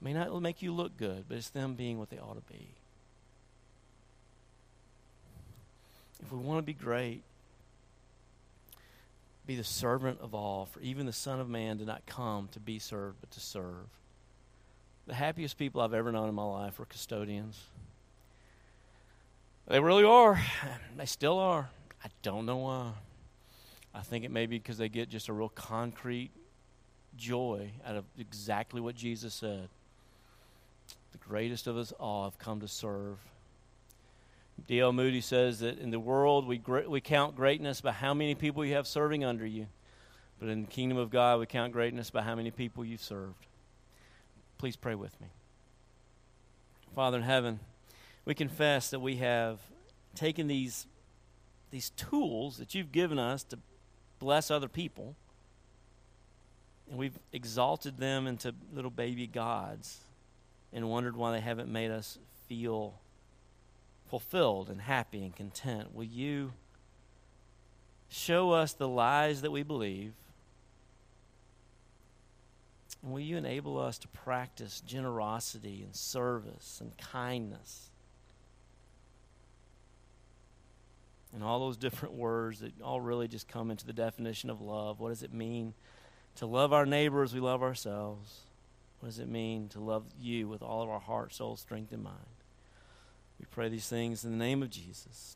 May 0.00 0.12
not 0.12 0.42
make 0.42 0.62
you 0.62 0.72
look 0.72 0.96
good, 0.96 1.24
but 1.28 1.38
it's 1.38 1.50
them 1.50 1.74
being 1.74 1.98
what 1.98 2.10
they 2.10 2.18
ought 2.18 2.34
to 2.34 2.52
be. 2.52 2.74
If 6.22 6.32
we 6.32 6.38
want 6.38 6.58
to 6.58 6.62
be 6.62 6.72
great, 6.72 7.22
be 9.46 9.56
the 9.56 9.64
servant 9.64 10.20
of 10.20 10.34
all, 10.34 10.66
for 10.66 10.80
even 10.80 11.06
the 11.06 11.12
Son 11.12 11.38
of 11.38 11.48
Man 11.48 11.76
did 11.76 11.86
not 11.86 12.04
come 12.06 12.48
to 12.52 12.60
be 12.60 12.78
served, 12.78 13.16
but 13.20 13.30
to 13.32 13.40
serve. 13.40 13.86
The 15.06 15.14
happiest 15.14 15.56
people 15.56 15.80
I've 15.80 15.94
ever 15.94 16.10
known 16.10 16.28
in 16.28 16.34
my 16.34 16.44
life 16.44 16.78
were 16.78 16.84
custodians. 16.84 17.60
They 19.68 19.80
really 19.80 20.04
are. 20.04 20.40
They 20.96 21.06
still 21.06 21.38
are. 21.38 21.68
I 22.02 22.08
don't 22.22 22.46
know 22.46 22.56
why. 22.56 22.92
I 23.94 24.00
think 24.00 24.24
it 24.24 24.30
may 24.30 24.46
be 24.46 24.58
because 24.58 24.78
they 24.78 24.88
get 24.88 25.08
just 25.08 25.28
a 25.28 25.32
real 25.32 25.48
concrete 25.48 26.30
joy 27.16 27.70
out 27.84 27.96
of 27.96 28.04
exactly 28.18 28.80
what 28.80 28.94
Jesus 28.94 29.34
said. 29.34 29.68
The 31.12 31.18
greatest 31.18 31.66
of 31.66 31.76
us 31.76 31.92
all 31.92 32.24
have 32.24 32.38
come 32.38 32.60
to 32.60 32.68
serve. 32.68 33.18
D.L. 34.66 34.92
Moody 34.92 35.20
says 35.20 35.60
that 35.60 35.78
in 35.78 35.90
the 35.90 36.00
world 36.00 36.46
we, 36.46 36.60
we 36.88 37.00
count 37.00 37.36
greatness 37.36 37.80
by 37.80 37.92
how 37.92 38.14
many 38.14 38.34
people 38.34 38.64
you 38.64 38.74
have 38.74 38.86
serving 38.86 39.24
under 39.24 39.46
you. 39.46 39.66
But 40.40 40.48
in 40.48 40.62
the 40.62 40.70
kingdom 40.70 40.98
of 40.98 41.10
God, 41.10 41.40
we 41.40 41.46
count 41.46 41.72
greatness 41.72 42.10
by 42.10 42.22
how 42.22 42.34
many 42.34 42.50
people 42.50 42.84
you've 42.84 43.02
served. 43.02 43.46
Please 44.58 44.76
pray 44.76 44.94
with 44.94 45.18
me. 45.20 45.28
Father 46.94 47.18
in 47.18 47.22
heaven, 47.22 47.60
we 48.24 48.34
confess 48.34 48.90
that 48.90 49.00
we 49.00 49.16
have 49.16 49.60
taken 50.14 50.46
these, 50.46 50.86
these 51.70 51.90
tools 51.90 52.56
that 52.56 52.74
you've 52.74 52.90
given 52.90 53.18
us 53.18 53.44
to 53.44 53.58
bless 54.18 54.50
other 54.50 54.68
people, 54.68 55.14
and 56.88 56.98
we've 56.98 57.18
exalted 57.32 57.98
them 57.98 58.26
into 58.26 58.54
little 58.72 58.90
baby 58.90 59.26
gods 59.26 60.00
and 60.72 60.88
wondered 60.88 61.16
why 61.16 61.32
they 61.32 61.40
haven't 61.40 61.70
made 61.70 61.90
us 61.90 62.18
feel 62.48 62.94
fulfilled 64.08 64.68
and 64.68 64.80
happy 64.80 65.24
and 65.24 65.34
content. 65.34 65.94
Will 65.94 66.04
you 66.04 66.52
show 68.08 68.52
us 68.52 68.72
the 68.72 68.88
lies 68.88 69.42
that 69.42 69.50
we 69.50 69.62
believe? 69.62 70.12
And 73.02 73.12
will 73.12 73.20
you 73.20 73.36
enable 73.36 73.78
us 73.78 73.98
to 73.98 74.08
practice 74.08 74.80
generosity 74.80 75.82
and 75.84 75.94
service 75.94 76.78
and 76.80 76.96
kindness? 76.98 77.90
And 81.34 81.44
all 81.44 81.60
those 81.60 81.76
different 81.76 82.14
words 82.14 82.60
that 82.60 82.72
all 82.80 83.00
really 83.00 83.28
just 83.28 83.46
come 83.48 83.70
into 83.70 83.86
the 83.86 83.92
definition 83.92 84.48
of 84.48 84.60
love. 84.60 85.00
What 85.00 85.10
does 85.10 85.22
it 85.22 85.34
mean 85.34 85.74
to 86.36 86.46
love 86.46 86.72
our 86.72 86.86
neighbors? 86.86 87.34
We 87.34 87.40
love 87.40 87.62
ourselves. 87.62 88.40
What 89.00 89.10
does 89.10 89.18
it 89.18 89.28
mean 89.28 89.68
to 89.70 89.80
love 89.80 90.04
you 90.18 90.48
with 90.48 90.62
all 90.62 90.82
of 90.82 90.88
our 90.88 91.00
heart, 91.00 91.34
soul, 91.34 91.56
strength, 91.56 91.92
and 91.92 92.02
mind? 92.02 92.35
We 93.38 93.46
pray 93.50 93.68
these 93.68 93.88
things 93.88 94.24
in 94.24 94.30
the 94.30 94.36
name 94.36 94.62
of 94.62 94.70
Jesus. 94.70 95.34